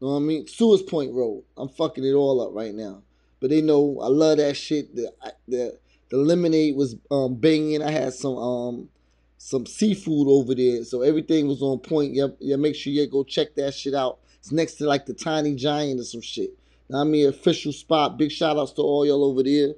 you 0.00 0.08
know 0.08 0.14
what 0.14 0.20
I 0.20 0.24
mean? 0.24 0.46
Sewells 0.48 0.82
Point 0.82 1.14
Road. 1.14 1.44
I'm 1.56 1.70
fucking 1.70 2.04
it 2.04 2.14
all 2.14 2.42
up 2.42 2.54
right 2.54 2.74
now 2.74 3.02
but 3.44 3.50
they 3.50 3.60
know 3.60 3.98
I 4.00 4.06
love 4.08 4.38
that 4.38 4.56
shit. 4.56 4.96
The 4.96 5.12
the 5.46 5.78
the 6.10 6.16
lemonade 6.16 6.76
was 6.76 6.96
um, 7.10 7.34
banging. 7.34 7.82
I 7.82 7.90
had 7.90 8.14
some 8.14 8.38
um 8.38 8.88
some 9.36 9.66
seafood 9.66 10.28
over 10.28 10.54
there, 10.54 10.82
so 10.84 11.02
everything 11.02 11.46
was 11.46 11.60
on 11.60 11.78
point. 11.80 12.14
Yeah, 12.14 12.28
yeah. 12.40 12.56
Make 12.56 12.74
sure 12.74 12.90
you 12.90 13.06
go 13.06 13.22
check 13.22 13.54
that 13.56 13.74
shit 13.74 13.92
out. 13.92 14.20
It's 14.38 14.50
next 14.50 14.76
to 14.76 14.86
like 14.86 15.04
the 15.04 15.12
Tiny 15.12 15.56
Giant 15.56 16.00
or 16.00 16.04
some 16.04 16.22
shit. 16.22 16.52
Now, 16.88 17.02
I 17.02 17.04
mean, 17.04 17.28
official 17.28 17.72
spot. 17.72 18.16
Big 18.16 18.32
shout 18.32 18.56
outs 18.56 18.72
to 18.72 18.82
all 18.82 19.04
y'all 19.04 19.24
over 19.24 19.42
there. 19.42 19.74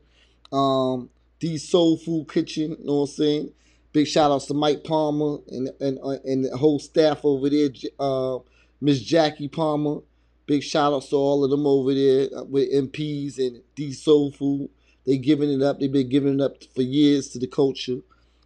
Um, 0.53 1.11
the 1.41 1.59
Soul 1.59 1.97
Food 1.97 2.29
Kitchen. 2.29 2.77
You 2.79 2.87
know 2.87 2.95
what 2.95 3.01
I'm 3.01 3.07
saying? 3.09 3.53
Big 3.97 4.07
shout 4.07 4.31
outs 4.31 4.45
to 4.45 4.53
Mike 4.53 4.85
Palmer 4.85 5.39
and 5.49 5.71
and 5.81 5.99
uh, 6.03 6.19
and 6.23 6.45
the 6.45 6.55
whole 6.55 6.79
staff 6.79 7.25
over 7.25 7.49
there. 7.49 7.71
Uh, 7.99 8.41
Miss 8.79 9.01
Jackie 9.01 9.49
Palmer. 9.49 10.01
Big 10.45 10.63
shout 10.63 10.93
outs 10.93 11.09
to 11.09 11.17
all 11.17 11.43
of 11.43 11.51
them 11.51 11.67
over 11.67 11.95
there 11.95 12.29
uh, 12.37 12.45
with 12.45 12.71
MPs 12.71 13.39
and 13.39 13.63
D 13.75 13.95
Soul 13.95 14.33
Food. 14.33 14.69
They 15.07 15.17
giving 15.17 15.51
it 15.51 15.63
up. 15.63 15.81
They've 15.81 15.91
been 15.91 16.11
giving 16.11 16.35
it 16.35 16.41
up 16.43 16.63
for 16.75 16.83
years 16.83 17.29
to 17.31 17.39
the 17.39 17.47
culture. 17.47 18.01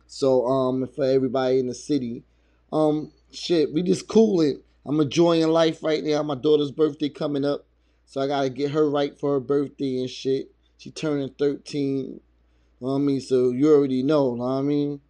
So 0.07 0.47
um 0.47 0.87
for 0.87 1.05
everybody 1.05 1.59
in 1.59 1.67
the 1.67 1.75
city. 1.75 2.23
Um 2.73 3.11
shit, 3.33 3.73
we 3.73 3.83
just 3.83 4.07
cooling. 4.07 4.63
I'm 4.87 5.01
enjoying 5.01 5.49
life 5.49 5.83
right 5.83 6.05
now. 6.05 6.23
My 6.23 6.37
daughter's 6.37 6.71
birthday 6.71 7.09
coming 7.09 7.45
up. 7.45 7.67
So 8.07 8.21
I 8.21 8.29
gotta 8.29 8.51
get 8.51 8.71
her 8.71 8.89
right 8.89 9.19
for 9.19 9.33
her 9.33 9.41
birthday 9.41 9.99
and 9.99 10.09
shit. 10.09 10.53
She 10.79 10.93
turning 10.93 11.35
13. 11.37 12.21
Know 12.81 12.87
what 12.87 12.95
I 12.95 12.99
mean? 12.99 13.21
So 13.21 13.51
you 13.51 13.75
already 13.75 14.05
know, 14.05 14.37
know 14.37 14.45
what 14.45 14.51
I 14.51 14.63
mean? 14.63 15.01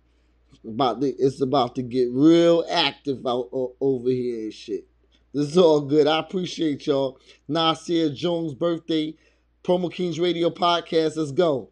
About 0.66 1.00
the, 1.00 1.14
it's 1.18 1.40
about 1.40 1.74
to 1.76 1.82
get 1.82 2.08
real 2.12 2.64
active 2.70 3.26
out 3.26 3.48
over 3.80 4.10
here 4.10 4.44
and 4.44 4.52
shit. 4.52 4.86
This 5.32 5.48
is 5.48 5.58
all 5.58 5.80
good. 5.80 6.06
I 6.06 6.18
appreciate 6.18 6.86
y'all. 6.86 7.18
Nasir 7.48 8.10
Jones' 8.10 8.54
birthday, 8.54 9.14
Promo 9.64 9.92
Kings 9.92 10.20
Radio 10.20 10.50
Podcast. 10.50 11.16
Let's 11.16 11.32
go. 11.32 11.70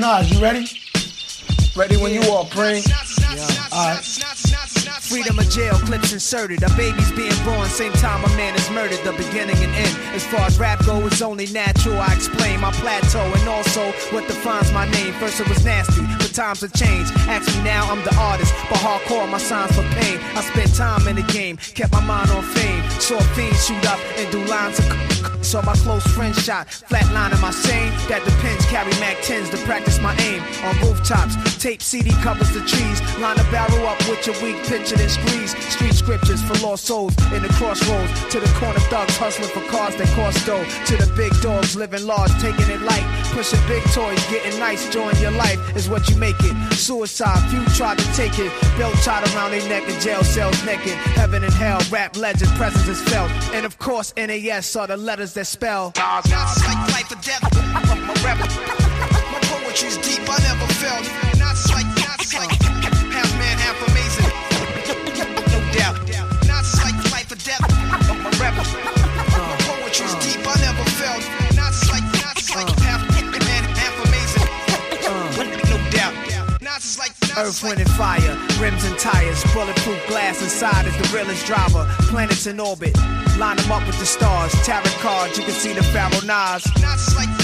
Nas, 0.00 0.32
you 0.32 0.40
ready? 0.40 0.66
Ready 1.76 1.98
when 1.98 2.14
you 2.14 2.22
are, 2.30 2.46
Pring. 2.46 2.82
Right. 3.30 4.00
Freedom 5.00 5.38
of 5.38 5.48
jail 5.50 5.74
clips 5.74 6.12
inserted. 6.12 6.62
A 6.62 6.70
baby's 6.76 7.10
being 7.12 7.34
born, 7.44 7.68
same 7.68 7.92
time 7.94 8.24
a 8.24 8.28
man 8.36 8.54
is 8.54 8.70
murdered. 8.70 8.98
The 9.04 9.12
beginning 9.12 9.56
and 9.56 9.72
end. 9.74 9.96
As 10.14 10.24
far 10.24 10.40
as 10.40 10.58
rap 10.58 10.84
go, 10.84 11.04
it's 11.06 11.22
only 11.22 11.46
natural. 11.46 11.98
I 12.00 12.14
explain 12.14 12.60
my 12.60 12.70
plateau 12.72 13.20
and 13.20 13.48
also 13.48 13.92
what 14.12 14.26
defines 14.26 14.72
my 14.72 14.88
name. 14.90 15.12
First 15.14 15.40
it 15.40 15.48
was 15.48 15.64
nasty, 15.64 16.02
but 16.18 16.32
times 16.32 16.60
have 16.60 16.72
changed. 16.74 17.12
Ask 17.28 17.48
me 17.56 17.64
now, 17.64 17.90
I'm 17.90 18.02
the 18.04 18.14
artist, 18.16 18.54
but 18.68 18.78
hardcore 18.78 19.28
my 19.28 19.38
signs 19.38 19.74
for 19.74 19.82
pain. 19.98 20.18
I 20.34 20.42
spent 20.42 20.74
time 20.74 21.06
in 21.08 21.16
the 21.16 21.32
game, 21.32 21.56
kept 21.56 21.92
my 21.92 22.04
mind 22.04 22.30
on 22.30 22.42
fame. 22.42 22.82
Saw 23.00 23.18
fiends 23.34 23.66
shoot 23.66 23.84
up 23.86 23.98
and 24.16 24.30
do 24.30 24.44
lines 24.44 24.78
of. 24.78 25.39
Saw 25.50 25.62
my 25.62 25.74
close 25.74 26.06
friend 26.14 26.32
shot, 26.32 26.68
flatline 26.68 27.30
flatlining 27.34 27.42
my 27.42 27.50
sane. 27.50 27.90
That 28.06 28.22
depends, 28.24 28.64
carry 28.66 28.94
Mac 29.02 29.16
10s 29.26 29.50
to 29.50 29.58
practice 29.66 29.98
my 30.00 30.14
aim. 30.30 30.40
On 30.62 30.78
rooftops, 30.78 31.34
tape 31.58 31.82
CD 31.82 32.10
covers 32.22 32.54
the 32.54 32.60
trees. 32.60 33.02
Line 33.18 33.34
a 33.34 33.42
barrel 33.50 33.84
up 33.88 33.98
with 34.06 34.24
your 34.28 34.38
weak 34.46 34.62
picture 34.70 34.94
and 34.94 35.10
squeeze. 35.10 35.58
Street 35.74 35.94
scriptures 35.94 36.40
for 36.40 36.54
lost 36.62 36.84
souls 36.84 37.18
in 37.34 37.42
the 37.42 37.48
crossroads. 37.58 38.12
To 38.30 38.38
the 38.38 38.46
corner 38.60 38.78
thugs 38.94 39.16
hustling 39.16 39.50
for 39.50 39.66
cars 39.66 39.96
that 39.96 40.06
cost 40.14 40.46
dough. 40.46 40.62
To 40.86 40.94
the 40.96 41.10
big 41.16 41.34
dogs 41.42 41.74
living 41.74 42.06
large, 42.06 42.30
taking 42.38 42.70
it 42.70 42.82
light. 42.82 43.02
Pushing 43.34 43.58
big 43.66 43.82
toys, 43.90 44.22
getting 44.30 44.56
nice. 44.60 44.88
Join 44.90 45.18
your 45.18 45.32
life 45.32 45.58
is 45.74 45.88
what 45.88 46.08
you 46.08 46.14
make 46.14 46.38
it. 46.38 46.54
Suicide, 46.74 47.42
few 47.50 47.64
tried 47.74 47.98
to 47.98 48.06
take 48.14 48.38
it. 48.38 48.54
Belt 48.78 48.94
tied 49.02 49.26
around 49.34 49.50
their 49.50 49.68
neck 49.68 49.82
in 49.90 49.98
jail 49.98 50.22
cells 50.22 50.62
naked. 50.64 50.94
Heaven 51.18 51.42
and 51.42 51.52
hell, 51.54 51.80
rap 51.90 52.16
legend, 52.16 52.52
presence 52.52 52.86
is 52.86 53.02
felt. 53.02 53.32
And 53.52 53.66
of 53.66 53.80
course, 53.80 54.14
NAS 54.16 54.76
are 54.76 54.86
the 54.86 54.96
letters 54.96 55.34
that 55.34 55.39
spell. 55.44 55.92
Nas, 55.96 56.30
Nas, 56.30 56.64
like 56.66 56.88
life 56.92 57.10
or 57.10 57.20
death. 57.22 57.42
My 57.72 58.14
rap, 58.24 58.38
my 58.38 59.40
poetry's 59.48 59.96
deep, 59.98 60.20
I 60.28 60.38
never 60.48 60.66
felt. 60.74 61.04
Not 61.38 61.56
like, 61.74 61.86
not 62.02 62.20
like 62.34 62.52
half 63.12 63.30
man, 63.38 63.58
half 63.58 63.88
amazing. 63.88 63.99
No 63.99 63.99
Earth, 77.40 77.62
wind, 77.62 77.80
and 77.80 77.90
fire, 77.92 78.36
rims 78.60 78.84
and 78.84 78.98
tires, 78.98 79.42
bulletproof 79.54 79.98
glass 80.08 80.42
inside 80.42 80.84
is 80.86 80.94
the 80.98 81.16
realest 81.16 81.46
driver. 81.46 81.86
Planets 82.10 82.46
in 82.46 82.60
orbit, 82.60 82.94
line 83.38 83.56
them 83.56 83.72
up 83.72 83.86
with 83.86 83.98
the 83.98 84.04
stars. 84.04 84.52
Tarot 84.66 84.84
cards, 85.00 85.38
you 85.38 85.44
can 85.44 85.54
see 85.54 85.72
the 85.72 85.82
Pharaoh 85.84 86.20
Nas. 86.20 86.66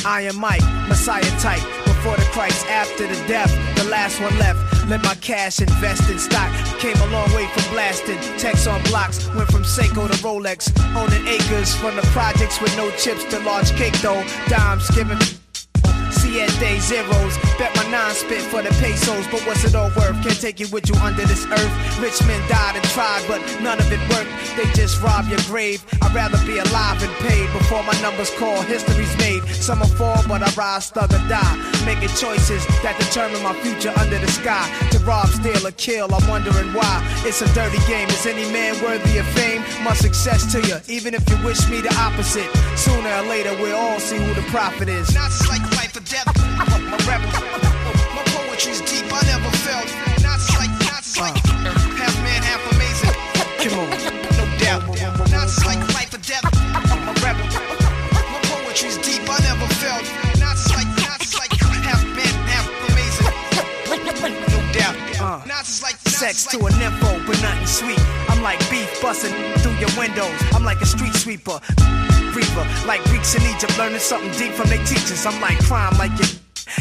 Iron 0.04 0.36
Mike, 0.36 0.62
Messiah 0.86 1.22
type. 1.40 1.62
Before 1.86 2.14
the 2.16 2.28
Christ, 2.30 2.66
after 2.66 3.06
the 3.06 3.16
death, 3.26 3.50
the 3.76 3.84
last 3.84 4.20
one 4.20 4.38
left. 4.38 4.58
Let 4.86 5.02
my 5.02 5.14
cash 5.14 5.60
invest 5.60 6.10
in 6.10 6.18
stock. 6.18 6.52
Came 6.78 6.96
a 6.96 7.06
long 7.06 7.32
way 7.32 7.46
from 7.46 7.72
blasting. 7.72 8.18
Text 8.36 8.68
on 8.68 8.82
blocks, 8.84 9.26
went 9.34 9.50
from 9.50 9.62
Seiko 9.62 10.08
to 10.08 10.16
Rolex. 10.18 10.70
Owning 10.94 11.26
acres 11.26 11.74
from 11.74 11.96
the 11.96 12.02
projects 12.12 12.60
with 12.60 12.76
no 12.76 12.90
chips 12.98 13.24
to 13.30 13.38
large 13.40 13.70
cake 13.76 13.98
though. 14.02 14.22
Dimes 14.48 14.90
giving. 14.90 15.18
Siete 16.36 16.80
zeros. 16.80 17.38
Bet 17.56 17.74
my 17.76 17.90
nine 17.90 18.14
spit 18.14 18.42
for 18.42 18.60
the 18.60 18.68
pesos, 18.76 19.26
but 19.28 19.40
what's 19.46 19.64
it 19.64 19.74
all 19.74 19.88
worth? 19.96 20.20
Can't 20.22 20.38
take 20.38 20.60
it 20.60 20.70
with 20.70 20.86
you 20.86 20.94
under 20.96 21.24
this 21.24 21.46
earth. 21.46 21.72
Rich 21.98 22.20
men 22.26 22.40
died 22.48 22.76
and 22.76 22.84
tried, 22.92 23.24
but 23.26 23.40
none 23.62 23.78
of 23.78 23.90
it 23.90 24.00
worked. 24.12 24.28
They 24.54 24.68
just 24.74 25.00
rob 25.00 25.28
your 25.28 25.40
grave. 25.48 25.82
I'd 26.02 26.14
rather 26.14 26.36
be 26.44 26.58
alive 26.58 27.02
and 27.02 27.12
paid 27.24 27.50
before 27.56 27.82
my 27.84 27.98
numbers 28.02 28.28
call. 28.36 28.60
History's 28.62 29.16
made. 29.16 29.44
Some 29.48 29.80
will 29.80 29.88
fall, 29.96 30.22
but 30.28 30.42
I 30.42 30.50
rise, 30.52 30.90
thug 30.90 31.12
or 31.14 31.24
die. 31.28 31.56
Making 31.86 32.12
choices 32.20 32.66
that 32.84 32.96
determine 33.00 33.42
my 33.42 33.54
future 33.64 33.92
under 33.96 34.18
the 34.18 34.28
sky. 34.28 34.68
To 34.90 34.98
rob, 35.08 35.28
steal, 35.28 35.66
or 35.66 35.72
kill, 35.72 36.14
I'm 36.14 36.28
wondering 36.28 36.68
why. 36.74 37.00
It's 37.24 37.40
a 37.40 37.48
dirty 37.54 37.80
game. 37.88 38.08
Is 38.10 38.26
any 38.26 38.44
man 38.52 38.76
worthy 38.84 39.16
of 39.16 39.26
fame? 39.32 39.64
My 39.82 39.94
success 39.94 40.52
to 40.52 40.60
you, 40.68 40.76
even 40.88 41.14
if 41.14 41.24
you 41.30 41.36
wish 41.42 41.66
me 41.70 41.80
the 41.80 41.94
opposite. 41.96 42.50
Sooner 42.76 43.08
or 43.08 43.22
later, 43.22 43.56
we'll 43.56 43.76
all 43.76 44.00
see 44.00 44.18
who 44.18 44.34
the 44.34 44.46
prophet 44.52 44.88
is. 44.90 45.14
Not 45.14 45.32
like 45.48 45.64
or 45.96 46.00
death. 46.00 46.26
My 46.56 46.98
rap, 47.08 47.22
my 48.14 48.22
poetry's 48.34 48.80
deep. 48.82 49.06
I 49.08 49.20
never 49.24 49.50
felt. 49.64 49.88
Not 50.20 50.40
like, 50.58 50.70
not 50.84 51.04
like 51.16 51.36
half 51.96 52.14
man, 52.22 52.42
half 52.42 52.60
amazing. 52.72 53.14
Come 53.62 53.78
on, 53.80 53.88
no 54.36 54.44
doubt. 54.58 54.82
Not 55.30 55.48
like 55.64 55.80
life 55.94 56.12
or 56.12 56.20
death. 56.20 56.44
My 56.44 57.14
rap, 57.24 57.36
my 58.32 58.40
poetry's 58.44 58.98
deep. 58.98 59.22
I 59.24 59.38
never 59.48 59.68
felt. 59.80 60.04
Not 60.38 60.58
like, 60.76 60.90
not 61.00 61.22
like 61.40 61.52
half 61.80 62.04
man, 62.04 62.34
half 62.44 62.68
amazing. 62.90 63.32
No 64.52 64.72
doubt. 64.72 64.96
Uh, 65.20 65.44
not 65.46 65.64
like 65.82 65.96
sex 66.08 66.44
to 66.46 66.58
a 66.58 66.70
nympho, 66.70 67.26
but 67.26 67.40
nothing 67.40 67.66
sweet. 67.66 68.25
Like 68.46 68.70
beef 68.70 69.02
busting 69.02 69.32
through 69.58 69.74
your 69.74 69.90
windows. 69.98 70.30
I'm 70.54 70.62
like 70.62 70.80
a 70.80 70.86
street 70.86 71.14
sweeper. 71.14 71.58
Reaper, 72.32 72.86
like 72.86 73.02
Greeks 73.06 73.34
in 73.34 73.42
Egypt, 73.42 73.76
learning 73.76 73.98
something 73.98 74.30
deep 74.38 74.52
from 74.52 74.68
their 74.68 74.78
teachers. 74.86 75.26
I'm 75.26 75.40
like 75.40 75.58
crime, 75.64 75.98
like 75.98 76.16
your 76.16 76.28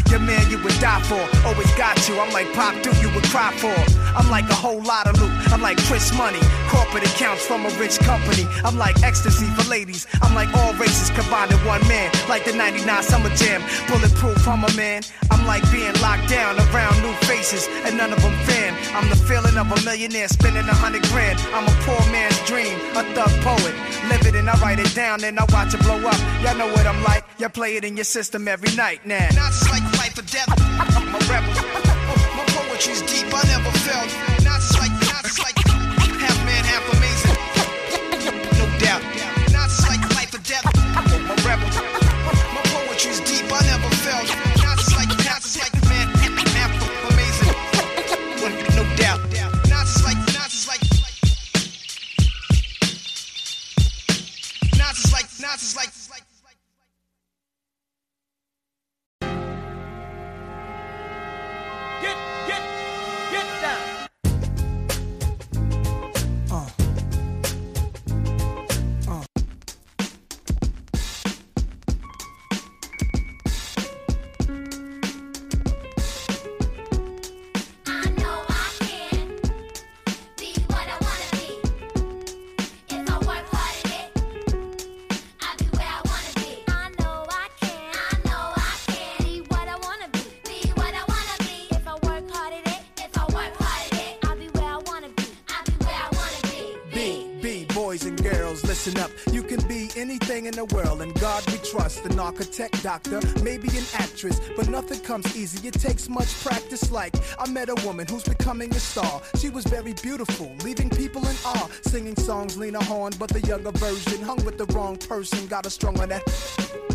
your 0.09 0.19
man 0.19 0.49
you 0.49 0.57
would 0.63 0.77
die 0.79 1.01
for, 1.03 1.21
always 1.45 1.71
got 1.75 1.95
you. 2.07 2.19
I'm 2.19 2.31
like 2.33 2.51
Pop 2.53 2.73
Duke, 2.83 2.99
you 3.01 3.09
would 3.13 3.25
cry 3.25 3.51
for. 3.57 3.75
I'm 4.15 4.29
like 4.29 4.49
a 4.49 4.55
whole 4.55 4.81
lot 4.81 5.07
of 5.07 5.19
loot. 5.19 5.31
I'm 5.51 5.61
like 5.61 5.77
Chris 5.87 6.15
Money, 6.15 6.39
corporate 6.69 7.03
accounts 7.03 7.45
from 7.45 7.65
a 7.65 7.69
rich 7.77 7.99
company. 7.99 8.47
I'm 8.63 8.77
like 8.77 9.03
ecstasy 9.03 9.47
for 9.55 9.67
ladies. 9.69 10.07
I'm 10.21 10.33
like 10.33 10.53
all 10.55 10.73
races 10.75 11.09
combined 11.11 11.51
in 11.51 11.59
one 11.65 11.85
man, 11.87 12.11
like 12.29 12.45
the 12.45 12.53
99 12.53 13.03
Summer 13.03 13.29
Jam. 13.35 13.61
Bulletproof, 13.87 14.47
I'm 14.47 14.63
a 14.63 14.73
man. 14.75 15.03
I'm 15.31 15.45
like 15.45 15.63
being 15.71 15.93
locked 16.01 16.29
down 16.29 16.57
around 16.57 17.01
new 17.01 17.13
faces, 17.27 17.67
and 17.85 17.97
none 17.97 18.13
of 18.13 18.21
them 18.21 18.33
fan. 18.45 18.73
I'm 18.95 19.09
the 19.09 19.15
feeling 19.15 19.57
of 19.57 19.71
a 19.71 19.79
millionaire 19.83 20.27
spending 20.27 20.67
a 20.67 20.73
hundred 20.73 21.03
grand. 21.11 21.39
I'm 21.53 21.65
a 21.65 21.75
poor 21.83 21.99
man's 22.11 22.39
dream, 22.47 22.75
a 22.95 23.03
thug 23.13 23.31
poet. 23.41 23.75
Live 24.09 24.25
it 24.25 24.35
and 24.35 24.49
I 24.49 24.57
write 24.59 24.79
it 24.79 24.93
down, 24.95 25.23
and 25.23 25.39
I 25.39 25.45
watch 25.51 25.73
it 25.73 25.81
blow 25.81 25.99
up. 26.07 26.19
Y'all 26.41 26.57
know 26.57 26.67
what 26.67 26.85
I'm 26.85 27.01
like. 27.03 27.23
Y'all 27.37 27.49
play 27.49 27.75
it 27.75 27.83
in 27.83 27.97
your 27.97 28.05
system 28.05 28.47
every 28.47 28.73
night 28.75 29.05
now. 29.05 29.27
Death. 30.35 30.51
I'm 30.99 31.15
a 31.15 31.19
rebel. 31.31 31.53
My 32.35 32.43
poetry's 32.51 33.01
deep. 33.07 33.31
I 33.31 33.41
never 33.47 33.71
felt. 33.87 34.11
Not 34.43 34.59
like, 34.79 34.91
not 35.07 35.23
like 35.39 35.57
half 36.19 36.37
man, 36.43 36.63
half 36.67 36.83
amazing. 36.91 37.37
No 38.59 38.65
doubt. 38.83 39.03
Not 39.55 39.71
like 39.87 40.03
life 40.15 40.33
or 40.35 40.43
death. 40.43 40.67
I'm 40.75 41.39
rebel. 41.47 41.71
My 42.51 42.61
poetry's 42.75 43.21
deep. 43.21 43.47
I 43.47 43.63
never 43.71 43.89
felt. 44.03 44.27
Not 44.59 44.79
like, 44.97 45.11
not 45.23 45.43
like 45.55 45.75
man, 45.87 46.07
half 46.57 46.73
amazing. 47.11 47.55
No 48.75 48.83
doubt. 48.99 49.21
Not 49.71 49.87
like, 50.03 50.19
not 50.35 50.51
like. 50.67 50.83
Not 54.75 54.97
like, 55.13 55.29
not 55.39 55.59
like. 55.77 56.04
In 100.45 100.55
the 100.55 100.65
world, 100.65 101.01
and 101.01 101.13
God 101.19 101.43
we 101.51 101.57
trust. 101.57 102.05
An 102.05 102.19
architect, 102.19 102.83
doctor, 102.83 103.19
maybe 103.41 103.67
an 103.69 103.83
actress, 103.93 104.39
but 104.55 104.67
nothing 104.69 104.99
comes 104.99 105.35
easy. 105.35 105.67
It 105.67 105.73
takes 105.73 106.09
much 106.09 106.31
practice. 106.43 106.91
Like 106.91 107.15
I 107.39 107.49
met 107.49 107.69
a 107.69 107.75
woman 107.85 108.07
who's 108.07 108.23
becoming 108.23 108.73
a 108.73 108.79
star. 108.79 109.21
She 109.37 109.49
was 109.49 109.65
very 109.65 109.93
beautiful, 109.93 110.55
leaving 110.63 110.89
people 110.89 111.25
in 111.27 111.35
awe. 111.45 111.69
Singing 111.81 112.15
songs, 112.15 112.57
Lena 112.57 112.83
Horne, 112.83 113.13
but 113.19 113.29
the 113.29 113.41
younger 113.41 113.71
version 113.71 114.21
hung 114.21 114.43
with 114.45 114.57
the 114.57 114.65
wrong 114.73 114.97
person. 114.97 115.47
Got 115.47 115.65
a 115.65 115.69
strong 115.69 115.99
on 115.99 116.09
that. 116.09 116.94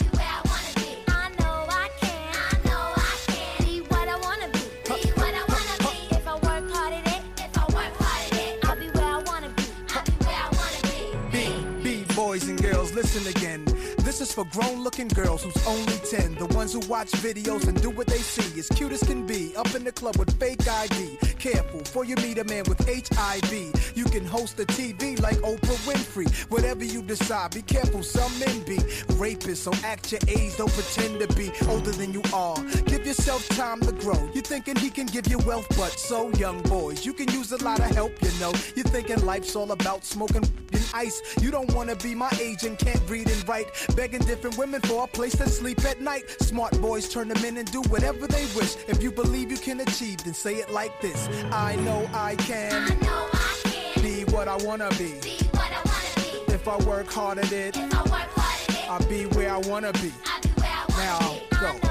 girls, 12.91 13.13
listen 13.15 13.27
again. 13.27 13.65
This 13.99 14.21
is 14.21 14.33
for 14.33 14.45
grown 14.45 14.83
looking 14.83 15.07
girls 15.07 15.43
who's 15.43 15.67
only 15.67 15.97
10. 16.09 16.35
The 16.35 16.45
ones 16.47 16.73
who 16.73 16.79
watch 16.87 17.11
videos 17.11 17.67
and 17.67 17.81
do 17.81 17.89
what 17.89 18.07
they 18.07 18.17
see. 18.17 18.59
As 18.59 18.67
cute 18.69 18.91
as 18.91 19.03
can 19.03 19.25
be. 19.25 19.55
Up 19.55 19.73
in 19.75 19.83
the 19.83 19.91
club 19.91 20.17
with 20.17 20.37
fake 20.39 20.67
ID. 20.67 21.17
Careful, 21.39 21.83
for 21.85 22.05
you 22.05 22.15
meet 22.17 22.37
a 22.37 22.43
man 22.43 22.63
with 22.67 22.79
HIV. 22.87 23.51
You 23.95 24.05
can 24.05 24.25
host 24.25 24.59
a 24.59 24.65
TV 24.65 25.19
like 25.21 25.37
Oprah 25.37 25.79
Winfrey. 25.87 26.31
Whatever 26.49 26.83
you 26.83 27.01
decide, 27.01 27.51
be 27.51 27.61
careful, 27.61 28.03
some 28.03 28.31
men 28.39 28.63
be 28.63 28.77
rapists. 29.17 29.57
So 29.57 29.73
act 29.83 30.11
your 30.11 30.21
age, 30.27 30.57
don't 30.57 30.71
pretend 30.71 31.19
to 31.19 31.27
be 31.35 31.51
older 31.67 31.91
than 31.91 32.13
you 32.13 32.23
are. 32.33 32.57
Give 32.85 33.05
yourself 33.05 33.47
time 33.49 33.79
to 33.81 33.91
grow. 33.91 34.29
You're 34.33 34.43
thinking 34.43 34.75
he 34.75 34.89
can 34.89 35.07
give 35.07 35.27
you 35.27 35.39
wealth, 35.39 35.67
but 35.77 35.91
so 35.91 36.29
young 36.31 36.61
boys, 36.63 37.05
you 37.05 37.13
can 37.13 37.29
use 37.31 37.51
a 37.51 37.63
lot 37.63 37.79
of 37.79 37.89
help, 37.91 38.13
you 38.21 38.31
know. 38.39 38.53
You're 38.75 38.85
thinking 38.85 39.25
life's 39.25 39.55
all 39.55 39.71
about 39.71 40.03
smoking 40.03 40.43
and 40.73 40.85
ice. 40.93 41.21
You 41.41 41.51
don't 41.51 41.71
wanna 41.73 41.95
be 41.95 42.15
my 42.15 42.31
age 42.41 42.63
and 42.63 42.77
can't 42.77 43.01
read 43.09 43.29
and 43.29 43.47
write. 43.47 43.67
Begging 43.95 44.21
different 44.21 44.57
women 44.57 44.81
for 44.81 45.03
a 45.03 45.07
place 45.07 45.35
to 45.37 45.47
sleep 45.49 45.83
at 45.85 46.01
night. 46.01 46.29
Smart 46.41 46.79
boys 46.81 47.09
turn 47.09 47.27
them 47.29 47.43
in 47.45 47.57
and 47.57 47.71
do 47.71 47.81
whatever 47.83 48.27
they 48.27 48.45
wish. 48.55 48.75
If 48.87 49.01
you 49.03 49.11
believe 49.11 49.51
you 49.51 49.57
can 49.57 49.79
achieve, 49.81 50.23
then 50.23 50.33
say 50.33 50.55
it 50.55 50.71
like 50.71 50.99
this 51.01 51.27
I 51.51 51.75
know 51.77 52.09
I 52.13 52.31
I 52.31 52.35
can 52.35 52.87
know 52.99 53.27
I 53.33 53.59
can 53.63 54.03
be 54.03 54.23
what 54.31 54.47
I 54.47 54.55
wanna 54.57 54.89
be. 54.91 55.13
be 55.21 55.37
what 55.51 55.69
I 55.71 55.81
wanna 55.85 56.45
be. 56.47 56.53
If 56.53 56.67
I 56.67 56.77
work 56.85 57.07
hard 57.11 57.39
at 57.39 57.51
it, 57.51 57.75
If 57.75 57.93
I 57.93 58.01
work 58.03 58.29
hard 58.35 58.69
at 58.69 58.75
it, 58.75 58.89
I'll 58.89 59.09
be 59.09 59.25
where 59.35 59.51
I 59.53 59.57
wanna 59.57 59.91
be. 59.93 60.11
I'll 60.25 60.41
be 60.41 60.49
where 60.61 60.69
I 60.71 60.85
wanna 60.89 61.03
Now, 61.03 61.73
be. 61.73 61.81
go. 61.81 61.90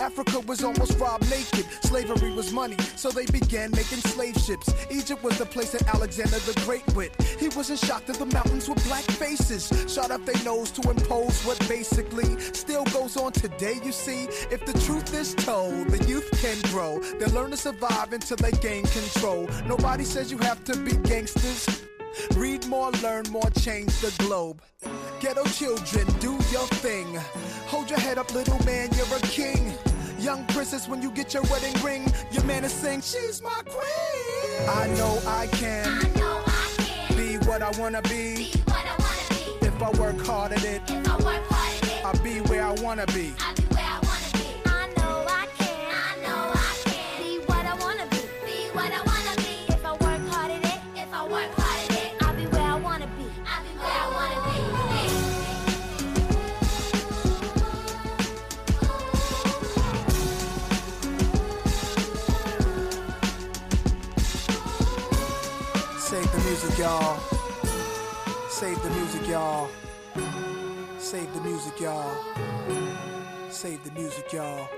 Africa 0.00 0.40
was 0.40 0.62
almost 0.62 0.98
robbed 0.98 1.28
naked. 1.30 1.64
Slavery 1.82 2.32
was 2.32 2.52
money, 2.52 2.76
so 2.96 3.10
they 3.10 3.26
began 3.26 3.70
making 3.72 3.98
slave 3.98 4.36
ships. 4.36 4.72
Egypt 4.90 5.22
was 5.22 5.38
the 5.38 5.46
place 5.46 5.70
that 5.72 5.86
Alexander 5.94 6.38
the 6.40 6.60
Great 6.64 6.86
went. 6.94 7.12
He 7.38 7.48
wasn't 7.48 7.78
shocked 7.80 8.06
that 8.08 8.16
the 8.16 8.26
mountains 8.26 8.68
were 8.68 8.74
black 8.86 9.04
faces. 9.04 9.70
Shot 9.92 10.10
up 10.10 10.24
their 10.24 10.42
nose 10.44 10.70
to 10.72 10.90
impose 10.90 11.42
what 11.44 11.58
basically 11.68 12.38
still 12.52 12.84
goes 12.86 13.16
on 13.16 13.32
today, 13.32 13.78
you 13.84 13.92
see. 13.92 14.24
If 14.50 14.64
the 14.64 14.78
truth 14.80 15.14
is 15.14 15.34
told, 15.34 15.88
the 15.88 16.04
youth 16.04 16.30
can 16.40 16.60
grow. 16.70 16.98
They 16.98 17.26
learn 17.26 17.50
to 17.50 17.56
survive 17.56 18.12
until 18.12 18.36
they 18.36 18.52
gain 18.52 18.84
control. 18.84 19.48
Nobody 19.66 20.04
says 20.04 20.30
you 20.30 20.38
have 20.38 20.62
to 20.64 20.76
be 20.76 20.96
gangsters. 21.08 21.86
Read 22.36 22.66
more, 22.66 22.90
learn 23.02 23.24
more, 23.30 23.50
change 23.60 23.92
the 24.00 24.12
globe. 24.18 24.62
Ghetto 25.20 25.44
children, 25.44 26.06
do 26.18 26.32
your 26.52 26.66
thing. 26.82 27.06
Hold 27.66 27.90
your 27.90 27.98
head 27.98 28.18
up, 28.18 28.32
little 28.34 28.62
man, 28.64 28.88
you're 28.96 29.16
a 29.16 29.20
king. 29.20 29.72
Young 30.18 30.44
princess, 30.46 30.88
when 30.88 31.02
you 31.02 31.10
get 31.10 31.34
your 31.34 31.42
wedding 31.44 31.74
ring, 31.82 32.12
your 32.32 32.44
man 32.44 32.64
is 32.64 32.72
saying, 32.72 33.02
She's 33.02 33.42
my 33.42 33.62
queen. 33.66 34.68
I 34.68 34.86
know 34.96 35.18
I 35.26 35.46
can 35.48 35.86
I 35.88 36.08
know 36.18 36.42
I 36.46 36.74
can 36.78 37.16
be 37.16 37.46
what 37.46 37.62
I 37.62 37.70
wanna 37.78 38.02
be. 38.02 38.34
be 38.36 38.52
what 38.66 38.84
I 38.86 38.96
wanna 38.98 39.60
be. 39.60 39.66
If 39.66 39.82
I 39.82 39.90
work 40.00 40.20
hard 40.26 40.52
at 40.52 40.64
it, 40.64 40.82
If 40.88 41.08
I 41.08 41.16
work 41.16 41.42
hard 41.48 41.82
at 41.82 41.88
it, 41.90 42.04
I'll 42.04 42.22
be 42.22 42.40
where 42.48 42.64
I 42.64 42.72
wanna 42.82 43.06
be. 43.06 43.34
Y'all. 66.86 67.18
Save 68.48 68.80
the 68.84 68.90
music, 68.90 69.26
y'all. 69.26 69.68
Save 70.98 71.34
the 71.34 71.40
music, 71.40 71.80
y'all. 71.80 72.16
Save 73.50 73.82
the 73.82 73.90
music, 73.90 74.32
y'all. 74.32 74.68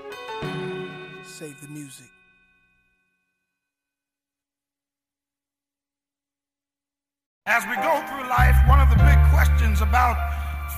Save 1.23 1.61
the 1.61 1.67
music. 1.67 2.09
As 7.45 7.63
we 7.69 7.75
go 7.75 7.93
through 8.07 8.27
life, 8.27 8.57
one 8.67 8.79
of 8.79 8.89
the 8.89 8.99
big 9.09 9.19
questions 9.29 9.81
about 9.81 10.17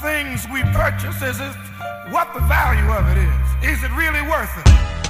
things 0.01 0.45
we 0.51 0.61
purchase 0.73 1.21
is, 1.21 1.39
is 1.39 1.55
what 2.11 2.33
the 2.33 2.41
value 2.41 2.89
of 2.91 3.07
it 3.13 3.19
is. 3.29 3.77
Is 3.77 3.83
it 3.85 3.91
really 3.95 4.23
worth 4.27 4.51
it? 4.57 5.00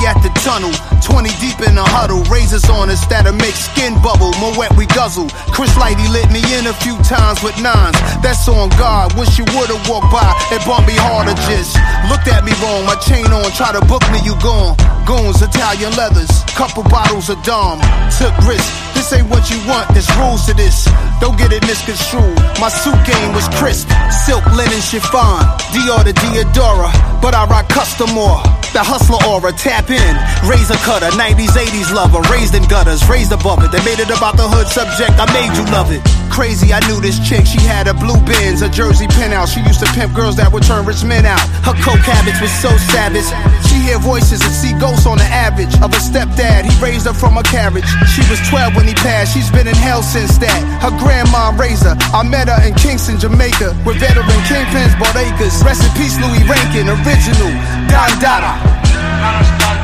At 0.00 0.16
the 0.24 0.32
tunnel, 0.40 0.72
20 1.04 1.28
deep 1.44 1.60
in 1.60 1.76
a 1.76 1.84
huddle. 1.84 2.24
Razors 2.32 2.64
on 2.72 2.88
us 2.88 3.04
that'll 3.12 3.36
make 3.36 3.52
skin 3.52 3.92
bubble. 4.00 4.32
More 4.40 4.56
wet 4.56 4.72
we 4.72 4.88
guzzle. 4.88 5.28
Chris 5.52 5.68
Lighty 5.76 6.08
lit 6.08 6.32
me 6.32 6.40
in 6.56 6.66
a 6.66 6.74
few 6.80 6.96
times 7.04 7.44
with 7.44 7.52
nines. 7.60 8.00
That's 8.24 8.48
on 8.48 8.72
God. 8.80 9.12
Wish 9.20 9.36
you 9.36 9.44
would've 9.52 9.84
walked 9.92 10.08
by. 10.08 10.24
It 10.56 10.64
bumped 10.64 10.88
me 10.88 10.96
harder 10.96 11.36
just. 11.44 11.76
Looked 12.08 12.32
at 12.32 12.48
me 12.48 12.56
wrong. 12.64 12.88
My 12.88 12.96
chain 13.04 13.28
on. 13.28 13.44
Try 13.52 13.76
to 13.76 13.84
book 13.84 14.00
me, 14.08 14.24
you 14.24 14.32
gone. 14.40 14.72
Goons, 15.04 15.44
Italian 15.44 15.92
leathers. 16.00 16.32
Couple 16.56 16.82
bottles 16.88 17.28
of 17.28 17.36
Dom. 17.44 17.76
Took 18.16 18.32
risks. 18.48 18.72
This 18.96 19.12
ain't 19.12 19.28
what 19.28 19.52
you 19.52 19.60
want. 19.68 19.92
There's 19.92 20.08
rules 20.16 20.48
to 20.48 20.56
this. 20.56 20.88
Don't 21.20 21.36
get 21.36 21.52
it 21.52 21.60
misconstrued. 21.68 22.40
My 22.56 22.72
suit 22.72 22.96
game 23.04 23.36
was 23.36 23.44
crisp. 23.60 23.92
Silk 24.24 24.44
linen 24.56 24.80
chiffon. 24.80 25.44
Dior 25.76 26.08
to 26.08 26.12
Diadora. 26.16 26.88
But 27.20 27.36
I 27.36 27.44
rock 27.46 27.68
custom 27.68 28.10
more. 28.16 28.40
The 28.72 28.82
hustler 28.82 29.18
aura, 29.26 29.52
tap 29.52 29.90
in. 29.90 30.14
Razor 30.48 30.78
cutter, 30.86 31.10
90s, 31.18 31.58
80s 31.58 31.92
lover. 31.92 32.20
Raised 32.30 32.54
in 32.54 32.62
gutters, 32.68 33.08
raised 33.08 33.32
above 33.32 33.64
it. 33.64 33.72
They 33.72 33.82
made 33.84 33.98
it 33.98 34.10
about 34.10 34.36
the 34.36 34.46
hood 34.46 34.68
subject, 34.68 35.18
I 35.18 35.26
made 35.32 35.56
you 35.56 35.64
love 35.72 35.90
it. 35.90 36.19
Crazy, 36.30 36.72
I 36.72 36.80
knew 36.86 37.02
this 37.02 37.18
chick. 37.26 37.44
She 37.44 37.58
had 37.60 37.90
a 37.90 37.94
blue 37.94 38.16
Benz, 38.22 38.62
a 38.62 38.70
Jersey 38.70 39.10
penthouse. 39.18 39.52
She 39.52 39.60
used 39.66 39.82
to 39.82 39.90
pimp 39.92 40.14
girls 40.14 40.38
that 40.38 40.48
would 40.54 40.62
turn 40.62 40.86
rich 40.86 41.02
men 41.02 41.26
out. 41.26 41.42
Her 41.66 41.74
coke 41.82 42.00
habits 42.06 42.40
was 42.40 42.54
so 42.62 42.70
savage. 42.94 43.26
She 43.66 43.82
hear 43.82 43.98
voices 43.98 44.40
and 44.40 44.54
see 44.54 44.72
ghosts 44.78 45.04
on 45.04 45.18
the 45.18 45.26
average 45.28 45.74
of 45.82 45.90
a 45.90 46.00
stepdad. 46.00 46.64
He 46.64 46.72
raised 46.78 47.10
her 47.10 47.12
from 47.12 47.36
a 47.36 47.44
carriage. 47.44 47.84
She 48.14 48.22
was 48.30 48.38
12 48.48 48.78
when 48.78 48.86
he 48.86 48.94
passed. 48.94 49.34
She's 49.34 49.50
been 49.50 49.66
in 49.66 49.74
hell 49.74 50.00
since 50.00 50.38
that. 50.38 50.60
Her 50.78 50.94
grandma 51.02 51.50
raised 51.58 51.82
her. 51.84 51.98
I 52.14 52.22
met 52.22 52.48
her 52.48 52.60
in 52.62 52.72
Kingston, 52.78 53.18
Jamaica, 53.18 53.74
with 53.82 53.98
veteran 53.98 54.40
kingpins 54.46 54.94
bought 54.96 55.18
acres. 55.18 55.58
Rest 55.66 55.82
in 55.82 55.92
peace, 55.98 56.16
Louis 56.22 56.46
Rankin, 56.46 56.86
original 56.86 57.52
Don 57.90 58.10
Dada. 58.22 58.54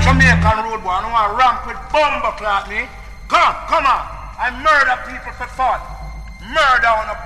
Jamaican 0.07 0.63
road 0.63 0.81
boy, 0.87 0.95
I 0.95 1.03
don't 1.03 1.11
want 1.11 1.27
to 1.27 1.35
ramp 1.35 1.59
with 1.67 1.79
bomber 1.91 2.33
clock 2.39 2.71
me. 2.71 2.87
Come, 3.27 3.55
come 3.67 3.83
on. 3.83 4.17
I 4.39 4.53
murder 4.61 4.95
people 5.09 5.33
for 5.33 5.49
fun. 5.49 5.96
Murder 6.47 6.87
on 6.87 7.09
a 7.11 7.17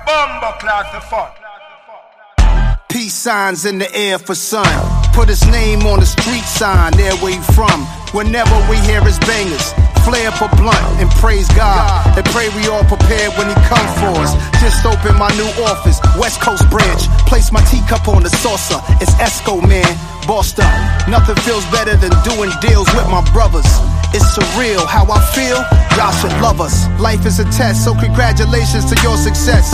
clock 0.59 0.93
for 0.93 1.01
fun. 1.01 1.31
Peace 2.89 3.13
signs 3.13 3.65
in 3.65 3.77
the 3.77 3.87
air 3.95 4.17
for 4.17 4.35
sun. 4.35 4.65
Put 5.13 5.29
his 5.29 5.45
name 5.47 5.85
on 5.85 5.99
the 5.99 6.05
street 6.05 6.43
sign, 6.43 6.91
there 6.97 7.15
where 7.17 7.33
he 7.33 7.41
from. 7.53 7.85
Whenever 8.17 8.55
we 8.69 8.77
hear 8.81 8.99
his 9.01 9.19
bangers, 9.19 9.73
flare 10.03 10.33
a 10.33 10.47
blunt 10.57 10.85
and 10.99 11.09
praise 11.21 11.47
God. 11.53 12.17
And 12.17 12.25
pray 12.33 12.49
we 12.57 12.67
all 12.67 12.83
prepared 12.83 13.31
when 13.37 13.47
he 13.47 13.55
come 13.69 13.87
for 14.01 14.11
us. 14.25 14.33
Just 14.59 14.85
opened 14.85 15.17
my 15.17 15.29
new 15.37 15.49
office, 15.69 16.01
West 16.17 16.41
Coast 16.41 16.67
branch. 16.69 17.05
Place 17.29 17.51
my 17.51 17.61
teacup 17.69 18.07
on 18.07 18.23
the 18.23 18.29
saucer. 18.41 18.81
It's 18.99 19.13
Esco, 19.21 19.61
man. 19.61 19.87
Bossed 20.25 20.59
up. 20.59 21.07
Nothing 21.07 21.35
feels 21.45 21.65
better 21.69 21.95
than 21.95 22.11
doing 22.25 22.49
deals 22.59 22.89
with 22.93 23.07
my 23.07 23.21
brothers. 23.31 23.69
It's 24.13 24.27
surreal 24.35 24.83
how 24.85 25.07
I 25.07 25.23
feel. 25.31 25.59
Y'all 25.95 26.11
should 26.11 26.35
love 26.43 26.59
us. 26.59 26.87
Life 26.99 27.25
is 27.25 27.39
a 27.39 27.45
test, 27.55 27.85
so 27.85 27.95
congratulations 27.95 28.83
to 28.91 28.95
your 29.03 29.15
success. 29.15 29.71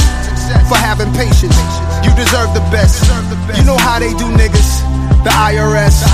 For 0.69 0.78
having 0.78 1.10
patience, 1.17 1.58
you 2.06 2.13
deserve 2.13 2.54
the 2.54 2.62
best. 2.69 3.02
You 3.58 3.65
know 3.65 3.78
how 3.78 3.97
they 3.97 4.13
do 4.13 4.30
niggas. 4.38 4.86
The 5.26 5.34
IRS, 5.34 6.06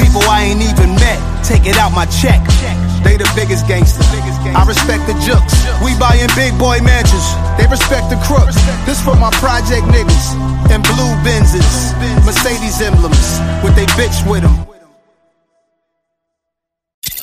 people 0.00 0.24
I 0.24 0.48
ain't 0.48 0.64
even 0.64 0.96
met. 0.96 1.20
Take 1.44 1.66
it 1.66 1.76
out 1.76 1.92
my 1.92 2.06
check. 2.06 2.40
They 3.04 3.16
the 3.16 3.30
biggest 3.36 3.68
gangsters. 3.68 4.08
I 4.56 4.64
respect 4.66 5.06
the 5.06 5.14
jooks. 5.22 5.54
We 5.84 5.92
buying 6.00 6.32
big 6.34 6.58
boy 6.58 6.80
mansions. 6.80 7.28
They 7.60 7.68
respect 7.68 8.10
the 8.10 8.18
crooks. 8.26 8.56
This 8.88 8.98
for 9.04 9.14
my 9.14 9.30
project 9.38 9.86
niggas. 9.92 10.34
And 10.72 10.82
blue 10.82 11.12
Benzes. 11.22 11.94
Mercedes 12.24 12.80
emblems. 12.80 13.38
With 13.62 13.76
they 13.76 13.86
bitch 13.94 14.18
with 14.28 14.42
them. 14.42 14.75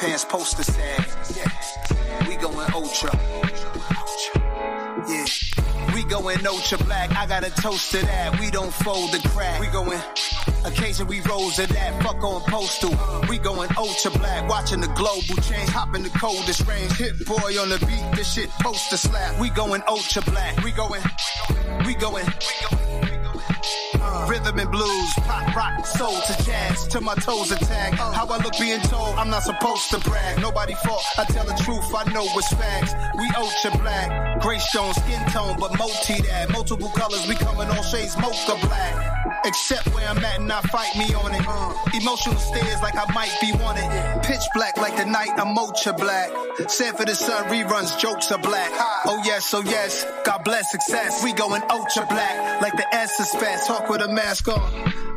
Pants 0.00 0.24
poster 0.24 0.62
sag. 0.62 1.04
We 2.28 2.36
going 2.36 2.72
ultra. 2.72 3.10
Yeah. 5.08 5.24
We 5.92 6.04
going 6.04 6.46
ultra 6.46 6.78
black. 6.78 7.10
I 7.16 7.26
got 7.26 7.42
a 7.42 7.50
toast 7.50 7.90
to 7.90 7.98
that. 8.06 8.38
We 8.38 8.50
don't 8.52 8.72
fold 8.72 9.10
the 9.10 9.18
crack. 9.30 9.60
We 9.60 9.66
going. 9.66 10.00
Occasion 10.64 11.08
we 11.08 11.20
rose 11.22 11.56
to 11.56 11.66
that. 11.66 12.00
Fuck 12.04 12.22
on 12.22 12.42
postal. 12.42 12.94
We 13.28 13.38
going 13.38 13.70
ultra 13.76 14.12
black. 14.12 14.48
Watching 14.48 14.80
the 14.80 14.88
global 14.88 15.42
change. 15.42 15.68
Hop 15.70 15.96
in 15.96 16.04
the 16.04 16.10
coldest 16.10 16.68
range. 16.68 16.92
Hit-Boy 16.92 17.60
on 17.60 17.68
the 17.68 17.78
beat. 17.80 18.16
This 18.16 18.34
shit 18.34 18.50
poster 18.60 18.96
slap. 18.96 19.40
We 19.40 19.50
going 19.50 19.82
ultra 19.88 20.22
black. 20.22 20.62
We 20.62 20.70
going. 20.70 21.02
We 21.84 21.94
going. 21.94 22.24
We 22.24 22.68
going. 22.70 22.87
Rhythm 24.38 24.60
and 24.60 24.70
blues, 24.70 25.12
pop, 25.26 25.56
rock, 25.56 25.84
soul 25.84 26.14
to 26.14 26.44
jazz, 26.44 26.86
to 26.88 27.00
my 27.00 27.16
toes 27.16 27.50
attack. 27.50 27.94
How 27.94 28.24
I 28.26 28.36
look 28.38 28.52
being 28.60 28.78
told, 28.82 29.16
I'm 29.16 29.30
not 29.30 29.42
supposed 29.42 29.90
to 29.90 29.98
brag. 30.08 30.40
Nobody 30.40 30.74
fault, 30.74 31.02
I 31.18 31.24
tell 31.24 31.44
the 31.44 31.60
truth, 31.64 31.92
I 31.92 32.04
know 32.12 32.24
what's 32.24 32.54
facts. 32.54 32.94
We 33.18 33.28
ultra 33.36 33.76
black, 33.82 34.40
gray 34.40 34.58
stone, 34.58 34.94
skin 34.94 35.20
tone, 35.30 35.56
but 35.58 35.76
multi 35.76 36.22
that. 36.28 36.50
Multiple 36.52 36.90
colors, 36.90 37.26
we 37.26 37.34
coming 37.34 37.66
all 37.66 37.82
shades, 37.82 38.16
mocha 38.16 38.56
black. 38.64 39.16
Except 39.44 39.86
where 39.92 40.08
I'm 40.08 40.18
at, 40.18 40.38
and 40.38 40.52
I 40.52 40.60
fight 40.62 40.94
me 40.96 41.12
on 41.14 41.34
it. 41.34 41.42
Emotional 42.00 42.36
stares 42.36 42.80
like 42.80 42.94
I 42.94 43.12
might 43.12 43.34
be 43.40 43.52
wanted. 43.52 43.88
Pitch 44.22 44.42
black 44.54 44.76
like 44.76 44.96
the 44.96 45.04
night, 45.04 45.30
I'm 45.36 45.58
ultra 45.58 45.94
black. 45.94 46.30
Said 46.68 46.96
for 46.96 47.04
the 47.04 47.14
sun, 47.14 47.44
reruns, 47.48 47.98
jokes 47.98 48.30
are 48.30 48.38
black. 48.38 48.70
Oh 49.04 49.20
yes, 49.24 49.52
oh 49.54 49.62
yes, 49.62 50.06
God 50.24 50.44
bless 50.44 50.70
success. 50.70 51.24
We 51.24 51.32
going 51.32 51.62
ultra 51.70 52.06
black, 52.06 52.62
like 52.62 52.76
the 52.76 52.86
S 52.94 53.18
is 53.20 53.30
fast. 53.40 53.66
Talk 53.66 53.88
with 53.88 54.02
a 54.02 54.08
mask. 54.28 54.44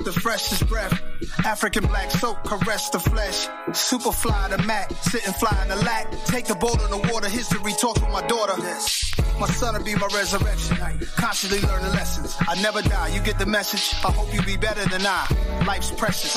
The 0.06 0.12
freshest 0.12 0.68
breath, 0.68 1.00
African 1.46 1.86
black 1.86 2.10
soap, 2.12 2.44
caress 2.44 2.90
the 2.90 3.00
flesh. 3.00 3.48
Super 3.74 4.12
fly 4.12 4.48
the 4.50 4.58
Mac, 4.64 4.92
sitting 5.02 5.34
fly 5.34 5.56
in 5.64 5.70
the 5.70 5.76
lack. 5.76 6.10
Take 6.26 6.46
the 6.46 6.56
boat 6.56 6.82
on 6.82 6.90
the 6.90 7.12
water, 7.12 7.30
history 7.30 7.74
talks 7.74 8.00
with 8.02 8.10
my 8.12 8.26
daughter. 8.28 8.56
Yes. 8.60 9.14
My 9.40 9.48
son 9.48 9.76
will 9.76 9.84
be 9.84 9.96
my 9.96 10.08
resurrection. 10.16 10.78
Constantly 11.18 11.60
learning 11.68 11.92
lessons. 11.92 12.36
I 12.40 12.60
never 12.62 12.82
die, 12.82 13.10
you 13.10 13.22
get 13.22 13.38
the 13.38 13.46
message. 13.46 13.94
I 14.04 14.12
hope 14.12 14.34
you 14.34 14.42
be 14.44 14.58
better 14.58 14.88
than 14.90 15.06
I. 15.06 15.28
Life's 15.68 15.92
precious. 15.92 16.34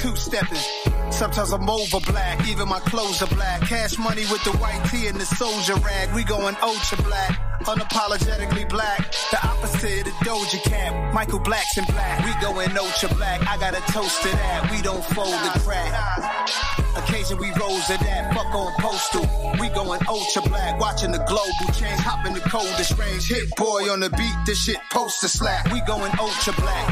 Two 0.00 0.14
stepping. 0.16 0.64
Sometimes 1.10 1.52
I'm 1.52 1.68
over 1.68 2.00
black, 2.12 2.48
even 2.48 2.68
my 2.68 2.80
clothes 2.80 3.20
are 3.22 3.34
black. 3.34 3.62
Cash 3.62 3.98
money 3.98 4.24
with 4.30 4.42
the 4.44 4.56
white 4.58 4.82
tee 4.90 5.06
and 5.08 5.20
the 5.20 5.26
soldier 5.26 5.74
rag. 5.74 6.14
We 6.14 6.24
going 6.24 6.56
ultra 6.62 7.02
black, 7.02 7.51
unapologetically 7.64 8.68
black. 8.68 9.12
The 9.30 9.38
opposite 9.46 10.06
of 10.06 10.14
Doja 10.24 10.62
Cat. 10.62 11.14
Michael 11.14 11.40
Black's 11.40 11.76
in 11.76 11.84
black. 11.84 12.24
We 12.24 12.32
going 12.40 12.76
ultra 12.76 13.08
black. 13.14 13.40
I 13.48 13.56
got 13.58 13.74
a 13.74 13.92
toast 13.92 14.22
to 14.22 14.28
that. 14.28 14.70
We 14.70 14.82
don't 14.82 15.04
fold 15.04 15.32
the 15.32 15.60
crack. 15.60 16.50
Occasion 16.96 17.38
we 17.38 17.48
rose 17.60 17.86
to 17.86 17.96
that. 17.98 18.34
Fuck 18.34 18.54
on 18.54 18.72
postal. 18.80 19.26
We 19.60 19.68
going 19.70 20.00
ultra 20.08 20.42
black. 20.42 20.78
Watching 20.80 21.12
the 21.12 21.24
global 21.24 21.72
change. 21.72 22.00
Hop 22.00 22.26
in 22.26 22.34
the 22.34 22.40
coldest 22.40 22.98
range. 22.98 23.28
Hit-Boy 23.28 23.90
on 23.90 24.00
the 24.00 24.10
beat. 24.10 24.36
This 24.46 24.64
shit 24.64 24.78
poster 24.90 25.28
slap. 25.28 25.72
We 25.72 25.80
going 25.82 26.12
ultra 26.18 26.52
black. 26.54 26.88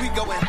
We 0.00 0.08
going. 0.08 0.40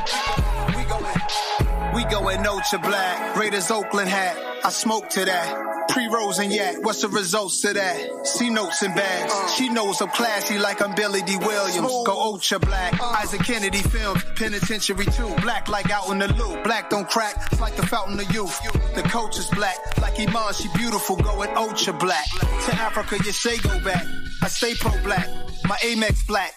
We 0.76 0.84
going. 0.86 1.96
We 1.96 2.04
going 2.06 2.46
ultra 2.46 2.80
black. 2.80 3.36
Raiders 3.38 3.72
Oakland 3.72 4.10
hat. 4.10 4.38
I 4.64 4.70
smoke 4.70 5.10
to 5.10 5.26
that. 5.26 5.67
Pre-rolls 5.90 6.40
and 6.40 6.52
yak. 6.52 6.76
What's 6.84 7.02
the 7.02 7.08
results 7.10 7.62
to 7.62 7.74
that? 7.74 8.28
C 8.28 8.50
notes 8.50 8.82
and 8.82 8.94
bags. 8.96 9.34
Uh. 9.34 9.48
She 9.50 9.70
knows 9.70 10.02
I'm 10.02 10.10
classy 10.10 10.58
like 10.60 10.82
I'm 10.82 10.94
Billy 10.96 11.22
Dee 11.22 11.38
Williams. 11.38 11.92
Go 12.06 12.12
ultra 12.12 12.60
black. 12.60 13.00
Uh. 13.00 13.16
Isaac 13.22 13.42
Kennedy 13.44 13.80
films. 13.80 14.24
Penitentiary 14.36 15.06
2. 15.06 15.36
Black 15.42 15.68
like 15.70 15.90
out 15.90 16.10
in 16.10 16.20
the 16.20 16.28
loop. 16.34 16.64
Black 16.64 16.90
don't 16.90 17.10
crack. 17.10 17.36
It's 17.52 17.62
like 17.62 17.76
the 17.76 17.86
fountain 17.86 18.20
of 18.20 18.32
youth. 18.34 18.60
The 18.96 19.04
coach 19.04 19.38
is 19.38 19.50
black. 19.52 19.78
Like 20.02 20.20
Iman, 20.20 20.54
she 20.54 20.68
beautiful. 20.76 21.16
Going 21.16 21.50
ultra 21.56 21.94
black. 21.94 22.26
To 22.40 22.76
Africa, 22.76 23.18
you 23.24 23.32
say 23.32 23.58
go 23.58 23.80
back. 23.84 24.06
I 24.42 24.48
stay 24.48 24.76
pro 24.76 24.92
black. 25.04 25.28
My 25.66 25.78
Amex 25.78 26.26
black. 26.28 26.54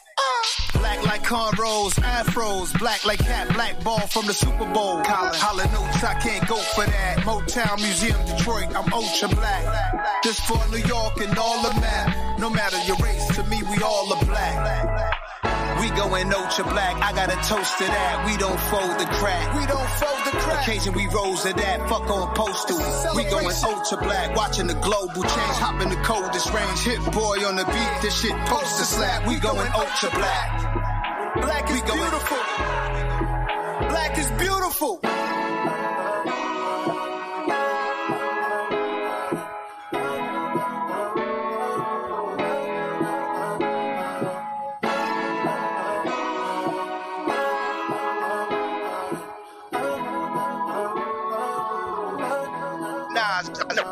Black 0.81 1.05
like 1.05 1.23
cornrows, 1.23 1.95
afros, 2.01 2.79
black 2.79 3.05
like 3.05 3.19
cat, 3.19 3.53
black 3.53 3.83
ball 3.85 4.01
from 4.09 4.27
the 4.27 4.33
Super 4.33 4.65
Bowl. 4.65 5.03
Colin, 5.03 5.35
holla 5.35 5.65
notes, 5.73 6.03
I 6.03 6.15
can't 6.15 6.47
go 6.49 6.57
for 6.57 6.87
that. 6.87 7.19
Motown 7.19 7.77
Museum, 7.77 8.19
Detroit, 8.27 8.75
I'm 8.75 8.91
ultra 8.93 9.29
black. 9.29 10.23
This 10.23 10.41
for 10.41 10.59
New 10.71 10.79
York 10.79 11.21
and 11.21 11.37
all 11.39 11.63
the 11.63 11.81
map. 11.81 12.39
No 12.39 12.49
matter 12.49 12.79
your 12.87 12.97
race, 12.97 13.27
to 13.37 13.45
me 13.45 13.63
we 13.63 13.83
all 13.83 14.13
are 14.13 14.25
black. 14.25 15.10
We 15.81 15.89
going 15.91 16.33
ultra 16.33 16.65
black, 16.65 16.97
I 17.01 17.13
got 17.13 17.33
a 17.33 17.37
toast 17.49 17.79
to 17.79 17.85
that. 17.85 18.27
We 18.27 18.37
don't 18.37 18.61
fold 18.69 19.01
the 19.01 19.09
crack. 19.17 19.55
We 19.57 19.65
don't 19.67 19.91
fold 19.97 20.21
the 20.29 20.37
crack. 20.37 20.69
Occasion 20.69 20.93
we 20.93 21.07
rose 21.09 21.43
to 21.43 21.53
that, 21.55 21.89
fuck 21.89 22.09
on 22.11 22.35
postal. 22.35 22.77
We 23.17 23.25
going 23.25 23.57
ultra 23.65 23.99
black, 23.99 24.37
watching 24.37 24.67
the 24.67 24.75
global 24.75 25.23
change. 25.23 25.57
Hop 25.65 25.81
in 25.81 25.89
the 25.89 25.97
coldest 26.05 26.53
range, 26.53 26.81
hit 26.85 27.01
boy 27.13 27.41
on 27.49 27.57
the 27.57 27.65
beat. 27.65 28.03
This 28.03 28.21
shit 28.21 28.37
poster 28.47 28.85
slap. 28.85 29.27
We 29.27 29.41
going 29.41 29.71
ultra 29.73 30.11
black. 30.11 31.41
Black 31.41 31.71
is 31.71 31.83
beautiful. 31.83 32.41
Black 33.89 34.19
is 34.19 34.31
beautiful. 34.39 35.01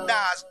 Nas 0.07 0.45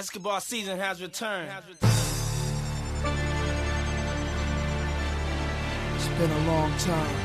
Escobar 0.00 0.40
season 0.40 0.78
has 0.78 1.02
returned. 1.02 1.52
It's 5.94 6.08
been 6.16 6.30
a 6.30 6.46
long 6.46 6.72
time. 6.78 7.16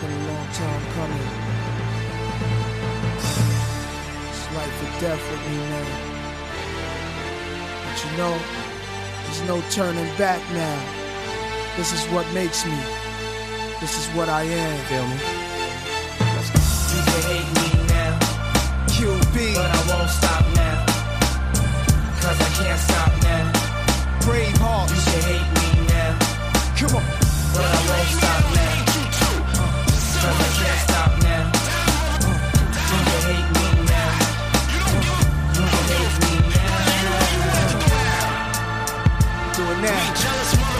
Been 0.00 0.10
a 0.10 0.26
long 0.26 0.48
time 0.50 0.82
coming. 0.96 1.28
It's 4.30 4.44
life 4.50 4.82
or 4.82 4.90
death 5.00 5.22
with 5.30 5.42
me 5.48 5.56
now. 5.70 5.88
But 7.86 7.96
you 8.04 8.10
know, 8.18 8.34
there's 9.26 9.42
no 9.46 9.62
turning 9.70 10.10
back 10.18 10.42
now. 10.52 10.78
This 11.76 11.92
is 11.92 12.04
what 12.12 12.26
makes 12.34 12.66
me. 12.66 12.78
This 13.80 13.96
is 13.96 14.08
what 14.16 14.28
I 14.28 14.42
am. 14.42 14.78
Feel 14.86 15.06
me? 15.06 15.18
You 16.96 17.02
can 17.06 17.22
hate 17.30 17.62
me 17.62 17.69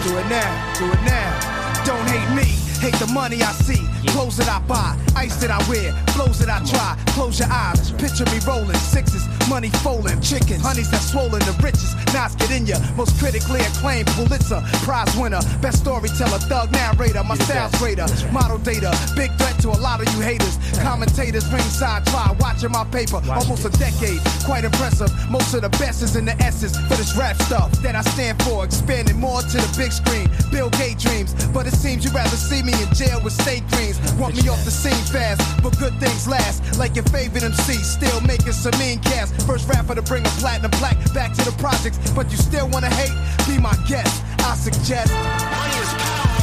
Do 0.03 0.17
it 0.17 0.27
now. 0.29 0.73
Do 0.79 0.85
it 0.91 1.01
now. 1.03 1.83
Don't 1.85 2.07
hate 2.09 2.35
me. 2.35 2.49
Hate 2.81 2.95
the 2.95 3.05
money 3.13 3.43
I 3.43 3.51
see. 3.51 3.85
Clothes 4.09 4.37
that 4.37 4.49
I 4.49 4.59
buy. 4.65 4.97
Ice 5.15 5.35
that 5.41 5.51
I 5.51 5.59
wear. 5.69 5.93
Flows 6.13 6.39
that 6.39 6.49
I 6.49 6.57
try. 6.65 6.97
Close 7.13 7.37
your 7.37 7.49
eyes. 7.51 7.91
Picture 7.91 8.25
me 8.25 8.39
rolling. 8.47 8.75
Sixes. 8.77 9.30
Money 9.49 9.69
folding. 9.83 10.19
Chickens. 10.21 10.61
Honeys 10.61 10.89
that 10.91 11.01
swollen. 11.01 11.39
The 11.39 11.55
richest. 11.63 11.95
Knots 12.13 12.35
get 12.35 12.51
in 12.51 12.65
ya. 12.65 12.77
Most 12.95 13.17
critically 13.19 13.61
acclaimed 13.61 14.07
Pulitzer. 14.15 14.61
Prize 14.83 15.15
winner. 15.17 15.41
Best 15.61 15.79
storyteller. 15.79 16.39
Thug 16.49 16.71
narrator. 16.71 17.23
My 17.23 17.35
style's 17.35 17.75
greater. 17.79 18.07
Model 18.31 18.57
data. 18.59 18.91
Big 19.15 19.31
threat 19.37 19.59
to 19.61 19.69
a 19.69 19.79
lot 19.79 20.01
of 20.01 20.07
you 20.13 20.21
haters. 20.21 20.57
Commentators 20.79 21.45
ringside 21.51 22.05
try. 22.07 22.35
Watching 22.39 22.71
my 22.71 22.83
paper. 22.85 23.21
Almost 23.29 23.65
a 23.65 23.71
decade. 23.77 24.19
Quite 24.45 24.63
impressive. 24.63 25.11
Most 25.29 25.53
of 25.53 25.61
the 25.61 25.69
best 25.81 26.01
is 26.01 26.15
in 26.15 26.25
the 26.25 26.35
essence 26.41 26.77
for 26.87 26.95
this 26.95 27.15
rap 27.17 27.35
stuff 27.41 27.71
that 27.83 27.95
I 27.95 28.01
stand 28.01 28.41
for. 28.43 28.65
Expanding 28.65 29.19
more 29.19 29.41
to 29.41 29.57
the 29.57 29.73
big 29.77 29.91
screen. 29.91 30.29
Bill 30.51 30.69
Gates 30.71 31.03
dreams. 31.03 31.33
But 31.47 31.67
it 31.67 31.73
seems 31.73 32.03
you'd 32.03 32.13
rather 32.13 32.37
see 32.37 32.63
me 32.63 32.73
in 32.81 32.93
jail 32.93 33.21
with 33.23 33.33
state 33.33 33.67
greens. 33.71 33.99
Want 34.13 34.35
me 34.35 34.47
off 34.49 34.63
the 34.65 34.71
scene 34.71 35.03
fast. 35.11 35.41
But 35.63 35.77
good 35.79 35.97
things 35.99 36.27
last. 36.27 36.77
Like 36.77 36.95
your 36.95 37.05
favorite 37.05 37.43
MC. 37.43 37.73
Still 37.73 38.21
making 38.21 38.53
some 38.53 38.77
mean 38.79 38.99
cast. 38.99 39.40
First 39.47 39.67
rapper 39.67 39.95
to 39.95 40.01
bring 40.01 40.25
a 40.25 40.29
platinum 40.39 40.71
plaque 40.71 40.97
back 41.13 41.33
to 41.33 41.43
the 41.43 41.51
projects. 41.57 41.97
But 42.11 42.31
you 42.31 42.37
still 42.37 42.67
wanna 42.69 42.89
hate? 42.89 43.11
Be 43.47 43.57
my 43.59 43.75
guest. 43.87 44.23
I 44.39 44.55
suggest. 44.55 45.11
Money 45.11 45.77
is 45.81 45.91
power. 46.01 46.41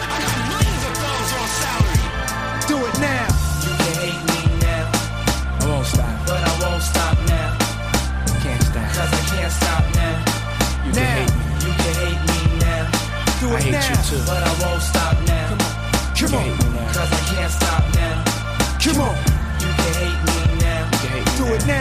I 0.00 0.16
got 0.24 0.36
millions 0.48 0.82
of 0.88 0.94
dollars 1.04 1.32
on 1.36 1.48
salary. 1.60 2.00
Do 2.70 2.76
it 2.88 2.96
now. 3.00 3.26
You 3.66 3.72
can 3.82 3.94
hate 4.00 4.22
me 4.30 4.40
now, 4.62 4.84
I 5.60 5.66
won't 5.68 5.86
stop. 5.86 6.14
but 6.26 6.40
I 6.40 6.52
won't 6.62 6.82
stop 6.82 7.16
now. 7.28 7.50
Can't 8.40 8.62
stop. 8.62 8.86
Cause 8.94 9.10
I 9.10 9.22
can't 9.30 9.52
stop 9.52 9.84
now. 10.00 10.16
You 10.86 10.92
can 10.96 11.06
hate 11.18 11.34
me. 11.34 11.44
You 11.60 11.72
can 11.76 11.94
hate 12.00 12.22
me 12.30 12.40
now, 12.64 12.82
Do 13.40 13.46
it 13.58 13.66
now. 13.68 14.24
but 14.26 14.40
I 14.40 14.52
won't 14.62 14.82
stop 14.82 15.16
now. 15.28 15.48
Come 16.16 16.34
on. 16.40 16.48
Cause 16.94 17.10
I 17.10 17.20
can't 17.34 17.52
stop 17.52 17.84
now. 17.94 18.16
Come 18.80 19.00
on. 19.02 19.16
You 19.60 19.70
can 19.76 19.92
hate 20.00 20.20
me 20.28 20.38
now. 20.64 20.82
Do 21.36 21.44
it 21.54 21.66
now. 21.66 21.79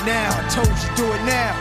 It 0.00 0.06
now. 0.06 0.30
I 0.30 0.48
told 0.48 0.68
you, 0.68 0.88
do 0.96 1.04
it 1.12 1.22
now. 1.24 1.54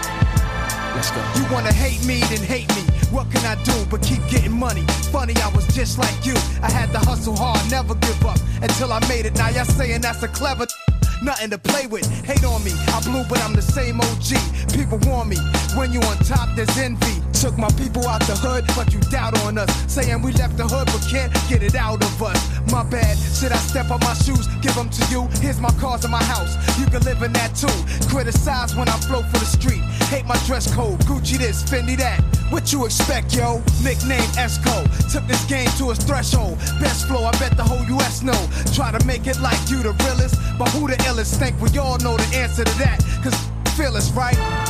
Let's 0.95 1.11
go. 1.11 1.21
You 1.35 1.45
wanna 1.53 1.73
hate 1.73 2.03
me, 2.05 2.19
then 2.21 2.39
hate 2.39 2.67
me. 2.75 2.81
What 3.11 3.31
can 3.31 3.45
I 3.45 3.61
do 3.63 3.85
but 3.89 4.01
keep 4.01 4.25
getting 4.29 4.51
money? 4.51 4.81
Funny, 5.11 5.33
I 5.41 5.49
was 5.49 5.65
just 5.73 5.97
like 5.97 6.25
you. 6.25 6.35
I 6.61 6.69
had 6.69 6.91
to 6.91 6.99
hustle 6.99 7.35
hard, 7.35 7.59
never 7.69 7.95
give 7.95 8.25
up 8.25 8.39
until 8.61 8.91
I 8.91 8.99
made 9.07 9.25
it. 9.25 9.35
Now 9.35 9.49
y'all 9.49 9.65
saying 9.65 10.01
that's 10.01 10.23
a 10.23 10.27
clever. 10.27 10.65
Nothing 11.23 11.49
to 11.51 11.57
play 11.57 11.87
with. 11.87 12.05
Hate 12.25 12.43
on 12.43 12.63
me. 12.63 12.71
I 12.93 13.01
blew, 13.03 13.23
but 13.29 13.41
I'm 13.41 13.53
the 13.53 13.61
same 13.61 13.99
OG. 14.01 14.37
People 14.73 14.99
warn 15.09 15.29
me. 15.29 15.37
When 15.75 15.91
you 15.91 15.99
on 16.01 16.17
top, 16.17 16.49
there's 16.55 16.77
envy. 16.77 17.16
Took 17.41 17.55
my 17.55 17.69
people 17.77 18.07
out 18.07 18.21
the 18.21 18.35
hood, 18.35 18.65
but 18.75 18.91
you 18.91 18.99
doubt 19.11 19.37
on 19.45 19.59
us. 19.59 19.69
Saying 19.85 20.23
we 20.23 20.31
left 20.33 20.57
the 20.57 20.65
hood, 20.65 20.87
but 20.87 21.05
can't 21.05 21.31
get 21.47 21.61
it 21.61 21.75
out 21.75 22.01
of 22.01 22.23
us. 22.23 22.41
My 22.71 22.83
bad. 22.83 23.15
Should 23.37 23.51
I 23.51 23.57
step 23.57 23.91
on 23.91 23.99
my 23.99 24.15
shoes? 24.15 24.47
Give 24.61 24.73
them 24.73 24.89
to 24.89 25.05
you. 25.13 25.29
Here's 25.37 25.61
my 25.61 25.69
cars 25.77 26.03
in 26.03 26.09
my 26.09 26.23
house. 26.23 26.57
You 26.79 26.87
can 26.87 27.03
live 27.03 27.21
in 27.21 27.31
that 27.33 27.53
too. 27.53 27.69
Criticize 28.09 28.75
when 28.75 28.89
I 28.89 28.97
flow 29.05 29.21
for 29.21 29.37
the 29.37 29.45
street. 29.45 29.83
Hate 30.09 30.25
my 30.25 30.37
dress 30.47 30.73
code. 30.73 30.97
Gucci 31.05 31.37
this, 31.37 31.61
Fendi 31.61 31.95
that. 31.97 32.25
What 32.49 32.73
you 32.73 32.85
expect, 32.85 33.35
yo? 33.35 33.61
Nickname 33.83 34.29
Esco. 34.33 34.73
Took 35.13 35.27
this 35.27 35.45
game 35.45 35.69
to 35.77 35.91
its 35.91 36.03
threshold. 36.03 36.57
Best 36.81 37.07
flow, 37.07 37.23
I 37.23 37.31
bet 37.37 37.55
the 37.55 37.63
whole 37.63 37.85
US 38.01 38.23
know. 38.23 38.39
Try 38.73 38.89
to 38.97 39.05
make 39.05 39.27
it 39.27 39.39
like 39.41 39.61
you 39.69 39.83
the 39.83 39.93
realest. 40.09 40.41
But 40.57 40.69
who 40.69 40.87
the 40.87 40.97
illest? 41.05 41.37
Think 41.37 41.61
we 41.61 41.69
all 41.77 41.99
know 41.99 42.17
the 42.17 42.35
answer 42.35 42.63
to 42.63 42.77
that. 42.79 42.97
Cause 43.21 43.37
feel 43.77 43.95
us, 43.95 44.09
right? 44.13 44.66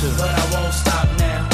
Too. 0.00 0.08
but 0.16 0.32
I 0.32 0.44
won't 0.52 0.72
stop 0.72 1.08
now. 1.18 1.44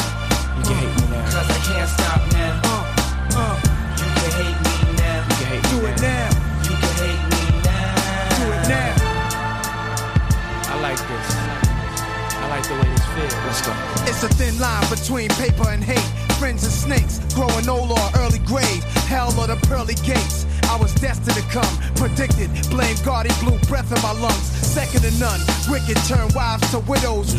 You 0.57 0.63
can 0.63 0.77
hate 0.79 0.95
me 0.95 1.05
now. 1.11 1.25
Cause 1.35 1.49
I 1.51 1.59
can't 1.67 1.91
stop 1.91 2.23
now. 2.31 2.63
Uh, 2.63 3.43
uh, 3.43 3.57
You 3.99 4.11
can 4.19 4.31
hate 4.39 4.59
me 4.63 4.77
now. 5.03 5.19
you 5.27 5.35
can 5.35 5.47
hate 5.51 5.65
me 5.67 5.71
do 5.75 5.79
it 5.91 5.99
now. 6.01 6.29
You 6.63 6.75
can 6.79 6.95
hate 7.03 7.23
me 7.35 7.43
now. 7.67 8.39
Do 8.39 8.45
it 8.55 8.65
now. 8.71 8.93
I 10.71 10.75
like 10.79 11.01
this. 11.11 11.29
I 12.39 12.47
like 12.55 12.65
the 12.71 12.75
way 12.79 12.89
this 12.95 13.07
feels. 13.19 13.35
Let's 13.47 13.63
go. 13.67 13.73
It's 14.07 14.23
a 14.23 14.29
thin 14.39 14.55
line 14.61 14.87
between 14.95 15.29
paper 15.31 15.69
and 15.69 15.83
hate. 15.83 16.07
Friends 16.39 16.63
and 16.63 16.73
snakes, 16.73 17.19
growing 17.35 17.69
old 17.69 17.91
or 17.91 18.07
early 18.23 18.39
grave. 18.41 18.85
Hell 19.11 19.35
or 19.41 19.49
the 19.49 19.57
pearly 19.67 19.95
gates. 20.07 20.47
I 20.71 20.77
was 20.77 20.95
destined 20.95 21.37
to 21.37 21.43
come, 21.51 21.75
predicted. 21.97 22.51
Blame 22.71 22.97
God, 23.05 23.27
he 23.27 23.35
blew 23.43 23.59
breath 23.67 23.91
in 23.91 24.01
my 24.03 24.13
lungs. 24.21 24.47
Second 24.77 25.03
to 25.03 25.11
none. 25.19 25.41
Wicked 25.69 25.97
turned 26.07 26.33
wives 26.35 26.71
to 26.71 26.79
widows. 26.81 27.35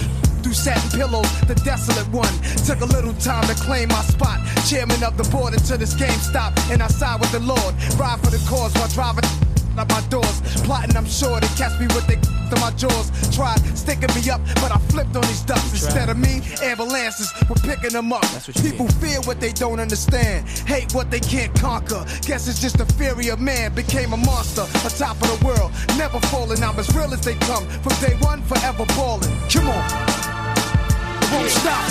Through 0.48 0.54
satin 0.54 0.98
pillows, 0.98 1.30
the 1.42 1.56
desolate 1.56 2.08
one. 2.08 2.32
Took 2.64 2.80
a 2.80 2.86
little 2.86 3.12
time 3.16 3.46
to 3.48 3.56
claim 3.56 3.90
my 3.90 4.00
spot. 4.00 4.40
Chairman 4.66 5.04
of 5.04 5.18
the 5.18 5.28
board 5.28 5.52
until 5.52 5.78
this 5.78 5.94
game 5.94 6.20
stopped. 6.24 6.58
And 6.72 6.82
I 6.82 6.88
side 6.88 7.20
with 7.20 7.34
the 7.34 7.42
Lord. 7.42 7.76
Ride 8.00 8.18
for 8.24 8.32
the 8.32 8.40
cause 8.48 8.74
while 8.76 8.88
driving 8.88 9.26
out 9.78 9.90
my 9.90 10.00
doors. 10.08 10.40
Plotting, 10.64 10.96
I'm 10.96 11.06
sure 11.06 11.42
they 11.42 11.52
catch 11.60 11.78
me 11.82 11.88
with 11.88 12.08
they 12.08 12.16
to 12.16 12.56
my 12.62 12.72
jaws. 12.80 13.12
Tried 13.36 13.60
sticking 13.76 14.08
me 14.16 14.30
up, 14.30 14.40
but 14.64 14.72
I 14.72 14.78
flipped 14.88 15.18
on 15.18 15.24
these 15.24 15.42
ducks. 15.42 15.70
Instead 15.74 16.08
of 16.08 16.18
me, 16.18 16.40
ambulances 16.64 17.28
were 17.50 17.60
picking 17.68 17.92
them 17.92 18.14
up. 18.14 18.24
People 18.64 18.88
fear 19.04 19.20
what 19.28 19.42
they 19.42 19.52
don't 19.52 19.82
understand, 19.82 20.48
hate 20.48 20.94
what 20.94 21.12
they 21.12 21.20
can't 21.20 21.54
conquer. 21.60 22.06
Guess 22.24 22.48
it's 22.48 22.62
just 22.62 22.78
the 22.78 22.86
fury 22.94 23.28
of 23.28 23.42
man 23.42 23.76
became 23.76 24.14
a 24.14 24.18
monster, 24.18 24.62
on 24.62 24.92
top 24.96 25.22
of 25.22 25.28
the 25.28 25.46
world. 25.46 25.74
Never 25.98 26.22
falling, 26.32 26.64
I'm 26.64 26.80
as 26.80 26.88
real 26.96 27.14
as 27.14 27.20
they 27.20 27.36
come. 27.36 27.68
From 27.84 27.92
day 28.00 28.16
one, 28.22 28.42
forever 28.44 28.86
balling. 28.96 29.36
Come 29.52 29.68
on. 29.68 30.27
It 31.28 31.34
won't 31.34 31.50
stop. 31.52 31.84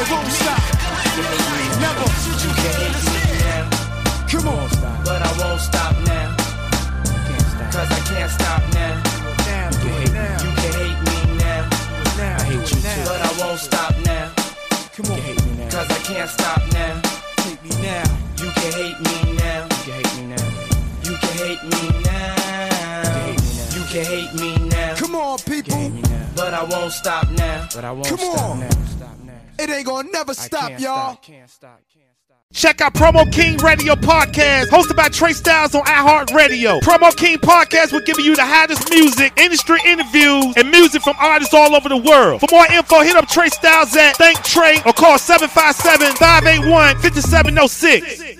It 0.00 0.10
won't 0.10 0.28
stop. 0.28 0.60
Never. 1.80 2.08
You 2.44 2.52
can 2.60 2.72
hate 2.76 3.00
me 3.08 3.18
now, 3.40 3.64
Come 4.28 4.48
on. 4.48 4.68
but 5.02 5.22
I 5.22 5.32
won't 5.40 5.60
stop 5.60 5.94
now. 6.04 6.36
Cause 7.72 7.90
I 7.90 8.00
can't 8.04 8.30
stop 8.30 8.62
now. 8.74 9.02
Now, 9.48 9.70
do 9.80 9.88
it 10.04 10.12
now. 10.12 10.36
You 10.44 10.50
can 10.60 10.72
hate 10.76 11.00
me 11.08 11.16
now, 11.38 11.62
Now, 12.18 12.36
I 12.36 12.44
hate 12.44 12.70
you 12.70 12.82
now. 12.82 13.04
but 13.08 13.20
I 13.22 13.32
won't 13.40 13.60
stop 13.60 13.92
now. 14.04 14.30
Come 14.94 15.06
on. 15.12 15.70
Cause 15.70 15.88
I 15.90 15.98
can't 16.04 16.28
stop 16.28 16.60
now. 16.74 17.00
Hate 17.44 17.62
me 17.64 17.70
now. 17.80 18.04
You 18.36 18.50
can 18.52 18.72
hate 18.76 19.00
me 19.00 19.16
now. 19.40 19.64
You 19.64 19.78
can 19.84 19.92
hate 19.96 20.12
me 20.16 20.24
now. 20.36 20.46
You 21.02 21.16
can 21.16 21.32
hate 21.40 21.64
me 21.64 21.82
now. 22.04 23.36
You 23.74 23.82
can 23.90 24.04
hate 24.04 24.34
me 24.34 24.58
now. 24.58 24.63
Come 26.36 26.44
on. 26.44 26.50
But 26.50 26.54
I 26.54 26.64
won't 26.64 26.92
stop 26.92 27.30
now. 27.30 27.68
But 27.74 27.84
I 27.84 27.92
won't 27.92 28.06
Come 28.08 28.20
on. 28.20 28.60
now. 28.60 28.68
It 29.58 29.70
ain't 29.70 29.86
gonna 29.86 30.08
never 30.12 30.34
stop, 30.34 30.78
y'all. 30.80 31.18
Check 32.52 32.80
out 32.80 32.94
Promo 32.94 33.30
King 33.32 33.56
Radio 33.58 33.94
Podcast, 33.94 34.66
hosted 34.66 34.94
by 34.94 35.08
Trey 35.08 35.32
Styles 35.32 35.74
on 35.74 35.82
iHeartRadio. 35.82 36.80
Promo 36.82 37.14
King 37.16 37.38
Podcast 37.38 37.92
will 37.92 38.00
give 38.02 38.18
you 38.20 38.36
the 38.36 38.44
hottest 38.44 38.90
music, 38.90 39.32
industry 39.40 39.80
interviews, 39.84 40.54
and 40.56 40.70
music 40.70 41.02
from 41.02 41.16
artists 41.18 41.52
all 41.52 41.74
over 41.74 41.88
the 41.88 41.96
world. 41.96 42.40
For 42.40 42.46
more 42.52 42.66
info, 42.72 43.00
hit 43.00 43.16
up 43.16 43.28
Trey 43.28 43.48
Styles 43.48 43.96
at 43.96 44.16
Thank 44.16 44.40
Trey 44.44 44.76
or 44.86 44.92
call 44.92 45.18
757 45.18 46.14
581 46.16 46.98
5706. 47.00 48.34